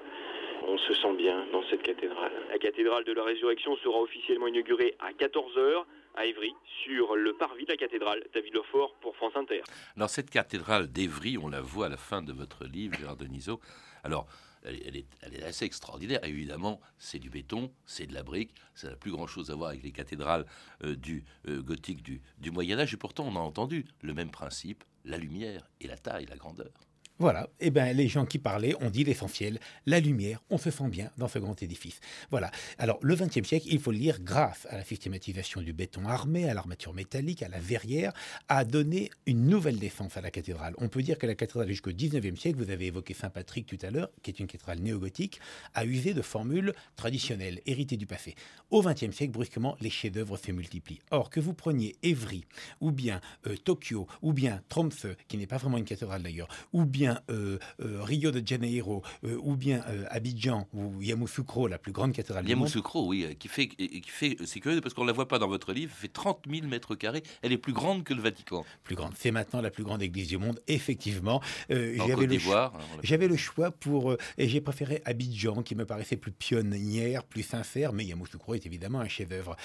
On 0.66 0.76
se 0.76 0.92
sent 0.92 1.14
bien 1.14 1.46
dans 1.52 1.62
cette 1.70 1.82
cathédrale. 1.82 2.32
La 2.50 2.58
cathédrale 2.58 3.04
de 3.04 3.12
la 3.12 3.22
Résurrection 3.22 3.76
sera 3.76 4.00
officiellement 4.00 4.48
inaugurée 4.48 4.94
à 4.98 5.12
14h 5.12 5.84
à 6.14 6.24
Évry, 6.24 6.52
sur 6.84 7.16
le 7.16 7.34
parvis 7.34 7.64
de 7.64 7.72
la 7.72 7.76
cathédrale. 7.76 8.24
David 8.34 8.54
Lefort 8.54 8.94
pour 9.00 9.16
France 9.16 9.36
Inter. 9.36 9.62
Alors 9.96 10.10
cette 10.10 10.30
cathédrale 10.30 10.88
d'Évry, 10.88 11.38
on 11.38 11.48
la 11.48 11.60
voit 11.60 11.86
à 11.86 11.88
la 11.88 11.96
fin 11.96 12.22
de 12.22 12.32
votre 12.32 12.64
livre, 12.64 12.96
Gérard 12.98 13.16
Denisot. 13.16 13.60
Alors, 14.04 14.26
elle, 14.64 14.96
est, 14.96 15.42
assez 15.42 15.64
extraordinaire. 15.64 16.20
Évidemment, 16.24 16.80
c'est 16.98 17.18
du 17.18 17.30
béton, 17.30 17.72
c'est 17.86 18.06
de 18.06 18.14
la 18.14 18.22
brique, 18.22 18.54
ça 18.74 18.90
n'a 18.90 18.96
plus 18.96 19.12
grand-chose 19.12 19.50
à 19.50 19.54
voir 19.54 19.70
avec 19.70 19.82
les 19.82 19.92
cathédrales 19.92 20.46
euh, 20.82 20.96
du 20.96 21.24
euh, 21.46 21.62
gothique 21.62 22.02
du, 22.02 22.20
du 22.38 22.50
Moyen 22.50 22.78
Âge. 22.78 22.94
Et 22.94 22.96
pourtant, 22.96 23.24
on 23.26 23.36
a 23.36 23.40
entendu 23.40 23.84
le 24.02 24.14
même 24.14 24.30
principe, 24.30 24.84
la 25.04 25.16
lumière 25.16 25.68
et 25.80 25.86
la 25.86 25.96
taille, 25.96 26.26
la 26.26 26.36
grandeur. 26.36 26.87
Voilà, 27.20 27.48
et 27.58 27.66
eh 27.66 27.70
ben 27.70 27.96
les 27.96 28.06
gens 28.06 28.26
qui 28.26 28.38
parlaient 28.38 28.76
ont 28.80 28.90
dit 28.90 29.02
l'essentiel, 29.02 29.58
la 29.86 29.98
lumière, 29.98 30.40
on 30.50 30.58
se 30.58 30.70
sent 30.70 30.88
bien 30.88 31.10
dans 31.18 31.26
ce 31.26 31.40
grand 31.40 31.60
édifice. 31.60 31.98
Voilà. 32.30 32.52
Alors 32.78 33.00
le 33.02 33.16
XXe 33.16 33.44
siècle, 33.44 33.66
il 33.68 33.80
faut 33.80 33.90
le 33.90 33.98
lire 33.98 34.20
grâce 34.20 34.68
à 34.70 34.76
la 34.76 34.84
systématisation 34.84 35.60
du 35.60 35.72
béton 35.72 36.06
armé, 36.06 36.48
à 36.48 36.54
l'armature 36.54 36.94
métallique, 36.94 37.42
à 37.42 37.48
la 37.48 37.58
verrière, 37.58 38.12
a 38.48 38.64
donné 38.64 39.10
une 39.26 39.46
nouvelle 39.46 39.80
défense 39.80 40.16
à 40.16 40.20
la 40.20 40.30
cathédrale. 40.30 40.74
On 40.78 40.88
peut 40.88 41.02
dire 41.02 41.18
que 41.18 41.26
la 41.26 41.34
cathédrale 41.34 41.66
jusqu'au 41.66 41.90
XIXe 41.90 42.38
siècle, 42.38 42.62
vous 42.62 42.70
avez 42.70 42.86
évoqué 42.86 43.14
Saint-Patrick 43.14 43.66
tout 43.66 43.78
à 43.82 43.90
l'heure, 43.90 44.10
qui 44.22 44.30
est 44.30 44.38
une 44.38 44.46
cathédrale 44.46 44.78
néogothique, 44.78 45.40
a 45.74 45.84
usé 45.84 46.14
de 46.14 46.22
formules 46.22 46.72
traditionnelles, 46.94 47.60
héritées 47.66 47.96
du 47.96 48.06
passé. 48.06 48.36
Au 48.70 48.80
XXe 48.80 49.10
siècle, 49.10 49.32
brusquement, 49.32 49.76
les 49.80 49.90
chefs-d'œuvre 49.90 50.36
se 50.36 50.52
multiplient. 50.52 51.00
Or 51.10 51.30
que 51.30 51.40
vous 51.40 51.54
preniez 51.54 51.96
Évry, 52.04 52.44
ou 52.80 52.92
bien 52.92 53.20
euh, 53.48 53.56
Tokyo, 53.56 54.06
ou 54.22 54.32
bien 54.32 54.62
Tromsø, 54.68 55.16
qui 55.26 55.36
n'est 55.36 55.48
pas 55.48 55.56
vraiment 55.56 55.78
une 55.78 55.84
cathédrale 55.84 56.22
d'ailleurs, 56.22 56.48
ou 56.72 56.84
bien 56.84 57.07
euh, 57.30 57.58
euh, 57.80 58.02
Rio 58.02 58.30
de 58.30 58.46
Janeiro 58.46 59.02
euh, 59.24 59.38
ou 59.42 59.56
bien 59.56 59.84
Abidjan 60.10 60.68
ou 60.72 61.00
Yamoussoukro, 61.00 61.68
la 61.68 61.78
plus 61.78 61.92
grande 61.92 62.12
cathédrale 62.12 62.44
du 62.44 62.54
monde. 62.54 62.68
Yamoussoukro, 62.68 63.06
oui, 63.06 63.36
qui 63.38 63.48
fait, 63.48 63.68
qui 63.68 64.02
fait 64.06 64.36
c'est 64.44 64.60
curieux 64.60 64.80
parce 64.80 64.94
qu'on 64.94 65.02
ne 65.02 65.08
la 65.08 65.12
voit 65.12 65.28
pas 65.28 65.38
dans 65.38 65.48
votre 65.48 65.72
livre, 65.72 65.92
fait 65.94 66.08
30 66.08 66.44
000 66.50 66.66
mètres 66.66 66.94
carrés. 66.94 67.22
Elle 67.42 67.52
est 67.52 67.58
plus 67.58 67.72
grande 67.72 68.04
que 68.04 68.14
le 68.14 68.20
Vatican. 68.20 68.64
Plus 68.84 68.96
grande. 68.96 69.12
C'est 69.16 69.30
maintenant 69.30 69.60
la 69.60 69.70
plus 69.70 69.84
grande 69.84 70.02
église 70.02 70.28
du 70.28 70.38
monde, 70.38 70.60
effectivement. 70.66 71.40
j'avais 71.68 72.26
le, 72.26 72.38
choix, 72.38 72.72
hein, 72.74 72.98
j'avais 73.02 73.28
le 73.28 73.36
choix 73.36 73.70
pour. 73.70 74.16
et 74.36 74.48
j'ai 74.48 74.60
préféré 74.60 75.02
Abidjan, 75.04 75.62
qui 75.62 75.74
me 75.74 75.86
paraissait 75.86 76.16
plus 76.16 76.32
pionnière, 76.32 77.24
plus 77.24 77.42
sincère, 77.42 77.92
mais 77.92 78.04
Yamoussoukro 78.04 78.54
est 78.54 78.66
évidemment 78.66 79.00
un 79.00 79.08
chef-d'œuvre. 79.08 79.56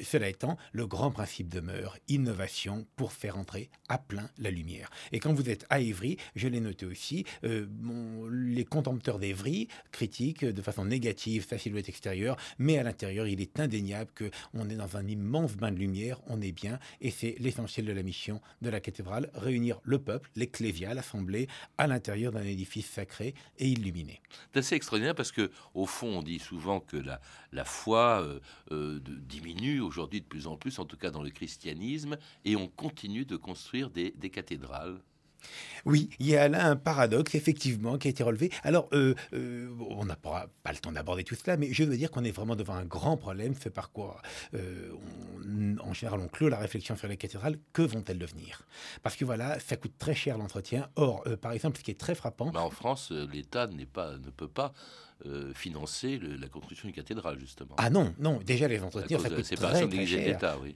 cela 0.00 0.28
étant, 0.28 0.56
le 0.72 0.86
grand 0.86 1.10
principe 1.10 1.48
demeure 1.48 1.96
innovation 2.08 2.86
pour 2.96 3.12
faire 3.12 3.38
entrer 3.38 3.70
à 3.88 3.98
plein 3.98 4.28
la 4.38 4.50
lumière. 4.50 4.90
Et 5.12 5.18
quand 5.18 5.32
vous 5.32 5.48
êtes 5.48 5.66
à 5.70 5.80
Évry, 5.80 6.16
je 6.34 6.48
l'ai 6.48 6.60
noté 6.60 6.86
aussi, 6.90 7.24
euh, 7.44 7.66
les 8.30 8.64
contempteurs 8.64 9.18
d'Evry 9.18 9.68
critiquent 9.92 10.44
de 10.44 10.62
façon 10.62 10.84
négative 10.84 11.46
sa 11.48 11.58
silhouette 11.58 11.88
extérieure, 11.88 12.36
mais 12.58 12.78
à 12.78 12.82
l'intérieur, 12.82 13.26
il 13.26 13.40
est 13.40 13.58
indéniable 13.60 14.10
qu'on 14.16 14.68
est 14.68 14.76
dans 14.76 14.96
un 14.96 15.06
immense 15.06 15.56
bain 15.56 15.70
de 15.70 15.78
lumière, 15.78 16.20
on 16.26 16.40
est 16.40 16.52
bien, 16.52 16.78
et 17.00 17.10
c'est 17.10 17.36
l'essentiel 17.38 17.86
de 17.86 17.92
la 17.92 18.02
mission 18.02 18.40
de 18.62 18.70
la 18.70 18.80
cathédrale, 18.80 19.30
réunir 19.34 19.80
le 19.84 19.98
peuple, 19.98 20.30
l'ecclésia, 20.36 20.94
l'assemblée, 20.94 21.48
à 21.78 21.86
l'intérieur 21.86 22.32
d'un 22.32 22.42
édifice 22.42 22.88
sacré 22.88 23.34
et 23.58 23.68
illuminé. 23.68 24.20
C'est 24.52 24.58
assez 24.58 24.74
extraordinaire 24.74 25.14
parce 25.14 25.32
que, 25.32 25.50
au 25.74 25.86
fond, 25.86 26.18
on 26.18 26.22
dit 26.22 26.38
souvent 26.38 26.80
que 26.80 26.96
la, 26.96 27.20
la 27.52 27.64
foi 27.64 28.22
euh, 28.22 28.40
euh, 28.72 29.00
diminue 29.04 29.80
aujourd'hui 29.80 30.20
de 30.20 30.26
plus 30.26 30.46
en 30.46 30.56
plus, 30.56 30.78
en 30.78 30.84
tout 30.84 30.96
cas 30.96 31.10
dans 31.10 31.22
le 31.22 31.30
christianisme, 31.30 32.16
et 32.44 32.56
on 32.56 32.68
continue 32.68 33.24
de 33.24 33.36
construire 33.36 33.90
des 33.90 34.30
cathédrales. 34.30 35.00
Oui, 35.86 36.10
il 36.18 36.26
y 36.26 36.36
a 36.36 36.48
là 36.48 36.66
un 36.66 36.76
paradoxe, 36.76 37.34
effectivement, 37.34 37.98
qui 37.98 38.08
a 38.08 38.10
été 38.10 38.22
relevé. 38.22 38.50
Alors, 38.62 38.88
euh, 38.92 39.14
euh, 39.32 39.68
on 39.90 40.04
n'a 40.04 40.16
pas, 40.16 40.46
le 40.68 40.76
temps 40.76 40.92
d'aborder 40.92 41.24
tout 41.24 41.34
cela, 41.34 41.56
mais 41.56 41.72
je 41.72 41.84
veux 41.84 41.96
dire 41.96 42.10
qu'on 42.10 42.24
est 42.24 42.30
vraiment 42.30 42.56
devant 42.56 42.74
un 42.74 42.84
grand 42.84 43.16
problème, 43.16 43.54
fait 43.54 43.70
par 43.70 43.90
quoi, 43.90 44.20
euh, 44.54 44.92
en 45.82 45.92
général, 45.92 46.20
on 46.20 46.28
clôt 46.28 46.48
la 46.48 46.58
réflexion 46.58 46.96
sur 46.96 47.08
les 47.08 47.16
cathédrales. 47.16 47.58
Que 47.72 47.82
vont-elles 47.82 48.18
devenir? 48.18 48.62
Parce 49.02 49.16
que 49.16 49.24
voilà, 49.24 49.58
ça 49.60 49.76
coûte 49.76 49.94
très 49.98 50.14
cher 50.14 50.38
l'entretien. 50.38 50.88
Or, 50.96 51.24
par 51.40 51.52
exemple, 51.52 51.78
ce 51.78 51.82
qui 51.82 51.90
est 51.90 52.00
très 52.00 52.14
frappant... 52.14 52.50
Bah, 52.50 52.62
en 52.62 52.70
France, 52.70 53.10
l'État 53.10 53.66
ne 53.66 53.84
peut 53.84 54.48
pas 54.48 54.72
euh, 55.26 55.52
financer 55.54 56.18
la 56.40 56.48
construction 56.48 56.88
d'une 56.88 56.94
cathédrale, 56.94 57.38
justement. 57.38 57.74
Ah 57.76 57.90
non, 57.90 58.14
non, 58.18 58.40
déjà 58.44 58.68
les 58.68 58.80
entretiens, 58.80 59.18
ça 59.18 59.28
coûte 59.28 59.44
très, 59.44 59.56
très 59.56 60.06
cher. 60.06 60.58
Oui. 60.62 60.74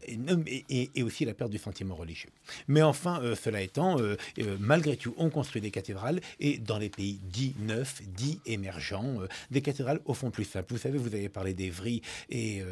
Et, 0.69 0.91
et, 0.95 1.03
aussi 1.03 1.25
la 1.25 1.35
perte 1.35 1.51
du 1.51 1.59
sentiment 1.59 1.95
religieux. 1.95 2.31
Mais 2.69 2.83
enfin, 2.83 3.21
euh, 3.23 3.35
cela 3.35 3.63
étant, 3.63 3.99
euh, 4.01 4.17
malgré 4.59 4.97
tout, 4.97 5.15
on 5.17 5.31
construit 5.31 5.63
des 5.63 5.71
cathédrales, 5.71 6.21
et 6.41 6.59
dans 6.59 6.79
les 6.79 6.91
pays 6.91 7.21
dits 7.23 7.55
neufs, 7.61 8.03
dits 8.03 8.41
émergents, 8.45 9.17
des 9.51 9.63
cathédrales 9.63 10.01
au 10.05 10.15
fond 10.15 10.31
plus 10.31 10.45
simples. 10.45 10.73
Vous 10.75 10.79
savez, 10.79 10.99
vous 10.99 11.15
avez 11.15 11.29
parlé 11.29 11.55
d'Evry, 11.55 12.03
et 12.29 12.63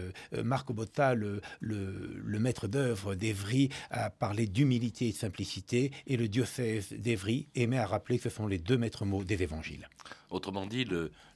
Marco 0.44 0.74
Botta, 0.74 1.14
le, 1.14 1.40
le, 1.60 2.20
le 2.22 2.38
maître 2.38 2.68
d'œuvre 2.68 3.14
d'Evry, 3.14 3.70
a 3.90 4.10
parlé 4.10 4.46
d'humilité 4.46 5.08
et 5.08 5.12
de 5.12 5.16
simplicité, 5.16 5.92
et 6.06 6.16
le 6.16 6.28
diocèse 6.28 6.88
d'Evry 6.92 7.46
aimait 7.54 7.78
à 7.78 7.86
rappeler 7.86 8.18
que 8.18 8.24
ce 8.24 8.30
sont 8.30 8.46
les 8.46 8.58
deux 8.58 8.76
maîtres 8.76 9.04
mots 9.04 9.24
des 9.24 9.42
évangiles. 9.42 9.88
Autrement 10.32 10.64
dit, 10.64 10.86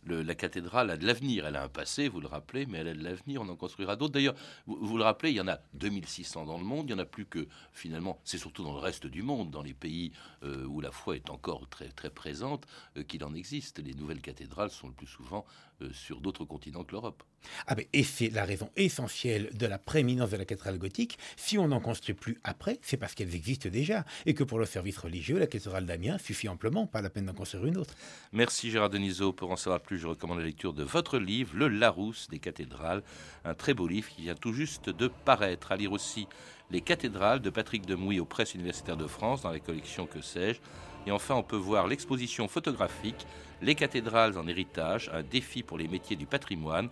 la 0.07 0.35
cathédrale 0.35 0.91
a 0.91 0.97
de 0.97 1.07
l'avenir. 1.07 1.47
Elle 1.47 1.57
a 1.57 1.65
un 1.65 1.69
passé, 1.69 2.09
vous 2.09 2.21
le 2.21 2.27
rappelez, 2.27 2.65
mais 2.65 2.79
elle 2.79 2.89
a 2.89 2.95
de 2.95 3.05
l'avenir. 3.05 3.43
On 3.43 3.49
en 3.51 3.55
construira 3.57 3.95
d'autres. 3.95 4.15
D'ailleurs, 4.15 4.35
vous, 4.67 4.97
le 4.97 5.05
rappelez, 5.05 5.31
il 5.31 5.37
y 5.37 5.41
en 5.41 5.49
a 5.49 5.59
2600 5.75 6.47
dans 6.47 6.57
le 6.57 6.65
monde. 6.65 6.87
Il 6.89 6.95
n'y 6.95 7.01
en 7.01 7.03
a 7.03 7.07
plus 7.07 7.27
que, 7.27 7.47
finalement, 7.73 8.19
c'est 8.25 8.39
surtout 8.39 8.65
dans 8.65 8.73
le 8.73 8.79
reste 8.79 9.07
du 9.07 9.23
monde, 9.23 9.51
dans 9.51 9.63
les 9.63 9.75
pays 9.75 10.13
euh, 10.45 10.65
où 10.65 10.81
la 10.81 10.91
foi 10.91 11.17
est 11.17 11.29
encore 11.29 11.69
très, 11.69 11.89
très 11.89 12.09
présente, 12.09 12.67
euh, 12.97 13.03
qu'il 13.03 13.23
en 13.23 13.35
existe. 13.35 13.81
Les 13.81 13.93
nouvelles 13.93 14.23
cathédrales 14.23 14.71
sont 14.71 14.89
le 14.89 14.95
plus 14.95 15.07
souvent 15.07 15.45
sur 15.93 16.21
d'autres 16.21 16.45
continents 16.45 16.85
que 16.85 16.93
l'Europe. 16.93 17.23
Ah 17.67 17.75
ben, 17.75 17.85
et 17.93 18.03
c'est 18.03 18.31
la 18.31 18.45
raison 18.45 18.71
essentielle 18.77 19.51
de 19.55 19.67
la 19.67 19.79
prééminence 19.79 20.31
de 20.31 20.37
la 20.37 20.45
cathédrale 20.45 20.79
gothique. 20.79 21.19
Si 21.37 21.59
on 21.59 21.69
n'en 21.69 21.81
construit 21.81 22.15
plus 22.15 22.39
après, 22.45 22.79
c'est 22.83 22.97
parce 22.97 23.15
qu'elles 23.15 23.35
existent 23.35 23.69
déjà. 23.69 24.05
Et 24.25 24.35
que 24.35 24.45
pour 24.45 24.59
le 24.59 24.67
service 24.67 24.99
religieux, 24.99 25.39
la 25.39 25.47
cathédrale 25.47 25.87
d'Amiens 25.87 26.19
suffit 26.19 26.49
amplement, 26.49 26.87
pas 26.87 27.03
la 27.03 27.11
peine 27.11 27.27
d'en 27.27 27.35
construire 27.35 27.67
une 27.67 27.77
autre. 27.77 27.95
Merci 28.33 28.71
Gérard 28.71 28.91
Denisot. 28.91 29.33
Pour 29.33 29.51
en 29.51 29.57
savoir 29.57 29.81
plus, 29.81 29.99
je 29.99 30.07
recommande 30.07 30.39
la 30.39 30.45
lecture 30.45 30.73
de 30.73 30.83
votre 30.83 31.19
livre, 31.19 31.53
Le 31.55 31.69
Larousse 31.69 32.29
des 32.29 32.39
cathédrales, 32.39 33.03
un 33.45 33.55
très 33.55 33.75
beau 33.75 33.87
livre 33.87 34.09
qui 34.09 34.23
vient 34.23 34.35
tout 34.35 34.53
juste 34.53 34.91
de 34.91 35.09
paraître. 35.09 35.73
À 35.73 35.77
lire 35.77 35.93
aussi 35.93 36.27
Les 36.73 36.81
cathédrales 36.81 37.41
de 37.41 37.51
Patrick 37.51 37.87
Demouy 37.87 38.19
aux 38.19 38.25
presses 38.25 38.55
universitaires 38.55 38.97
de 38.97 39.07
France 39.07 39.43
dans 39.43 39.51
la 39.51 39.61
collection 39.61 40.07
Que 40.07 40.21
sais-je. 40.21 40.59
Et 41.07 41.13
enfin, 41.13 41.37
on 41.37 41.45
peut 41.45 41.57
voir 41.57 41.87
l'exposition 41.87 42.49
photographique 42.49 43.25
Les 43.63 43.77
cathédrales 43.77 44.37
en 44.37 44.49
héritage, 44.49 45.09
un 45.15 45.23
défi 45.23 45.63
pour 45.63 45.79
les 45.79 45.87
métiers 45.87 46.17
du 46.17 46.27
patrimoine, 46.27 46.89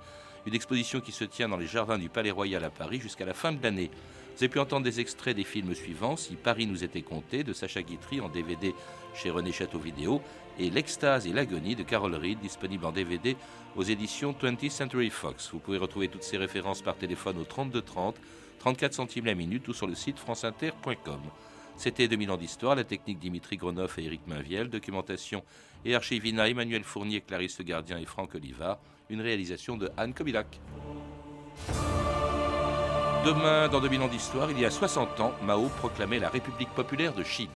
une 0.46 0.54
exposition 0.54 1.00
qui 1.00 1.10
se 1.10 1.24
tient 1.24 1.48
dans 1.48 1.56
les 1.56 1.66
jardins 1.66 1.98
du 1.98 2.08
Palais 2.08 2.30
Royal 2.30 2.62
à 2.62 2.70
Paris 2.70 3.00
jusqu'à 3.00 3.24
la 3.24 3.34
fin 3.34 3.50
de 3.50 3.60
l'année. 3.60 3.90
Vous 4.36 4.44
avez 4.44 4.48
pu 4.48 4.60
entendre 4.60 4.84
des 4.84 5.00
extraits 5.00 5.34
des 5.34 5.42
films 5.42 5.74
suivants, 5.74 6.16
Si 6.16 6.36
Paris 6.36 6.66
nous 6.66 6.84
était 6.84 7.02
compté, 7.02 7.42
de 7.42 7.52
Sacha 7.52 7.82
Guitry 7.82 8.20
en 8.20 8.28
DVD 8.28 8.74
chez 9.12 9.30
René 9.30 9.50
Château 9.50 9.80
Vidéo, 9.80 10.22
et 10.60 10.70
L'Extase 10.70 11.26
et 11.26 11.32
l'Agonie 11.32 11.74
de 11.74 11.82
Carol 11.82 12.14
Reed, 12.14 12.38
disponible 12.38 12.84
en 12.84 12.92
DVD 12.92 13.36
aux 13.74 13.82
éditions 13.82 14.32
20th 14.32 14.70
Century 14.70 15.10
Fox. 15.10 15.50
Vous 15.52 15.58
pouvez 15.58 15.78
retrouver 15.78 16.06
toutes 16.06 16.22
ces 16.22 16.36
références 16.36 16.82
par 16.82 16.96
téléphone 16.96 17.38
au 17.38 17.44
32 17.44 17.82
30, 17.82 18.16
34 18.64 18.94
centimes 18.94 19.26
la 19.26 19.34
minute 19.34 19.68
ou 19.68 19.74
sur 19.74 19.86
le 19.86 19.94
site 19.94 20.18
franceinter.com. 20.18 21.20
C'était 21.76 22.08
2000 22.08 22.30
ans 22.30 22.38
d'histoire, 22.38 22.74
la 22.74 22.84
technique 22.84 23.18
Dimitri 23.18 23.58
Gronoff 23.58 23.98
et 23.98 24.04
Éric 24.04 24.26
Mainviel, 24.26 24.70
documentation 24.70 25.42
et 25.84 25.94
archivina 25.94 26.48
Emmanuel 26.48 26.82
Fournier, 26.82 27.20
Clarisse 27.20 27.60
Gardien 27.60 27.98
et 27.98 28.06
Franck 28.06 28.34
Oliva, 28.36 28.80
une 29.10 29.20
réalisation 29.20 29.76
de 29.76 29.90
Anne 29.98 30.14
Kobilac. 30.14 30.58
Demain, 33.26 33.68
dans 33.68 33.82
2000 33.82 34.00
ans 34.00 34.08
d'histoire, 34.08 34.50
il 34.50 34.58
y 34.58 34.64
a 34.64 34.70
60 34.70 35.20
ans, 35.20 35.34
Mao 35.42 35.68
proclamait 35.68 36.18
la 36.18 36.30
République 36.30 36.70
populaire 36.70 37.12
de 37.12 37.22
Chine. 37.22 37.50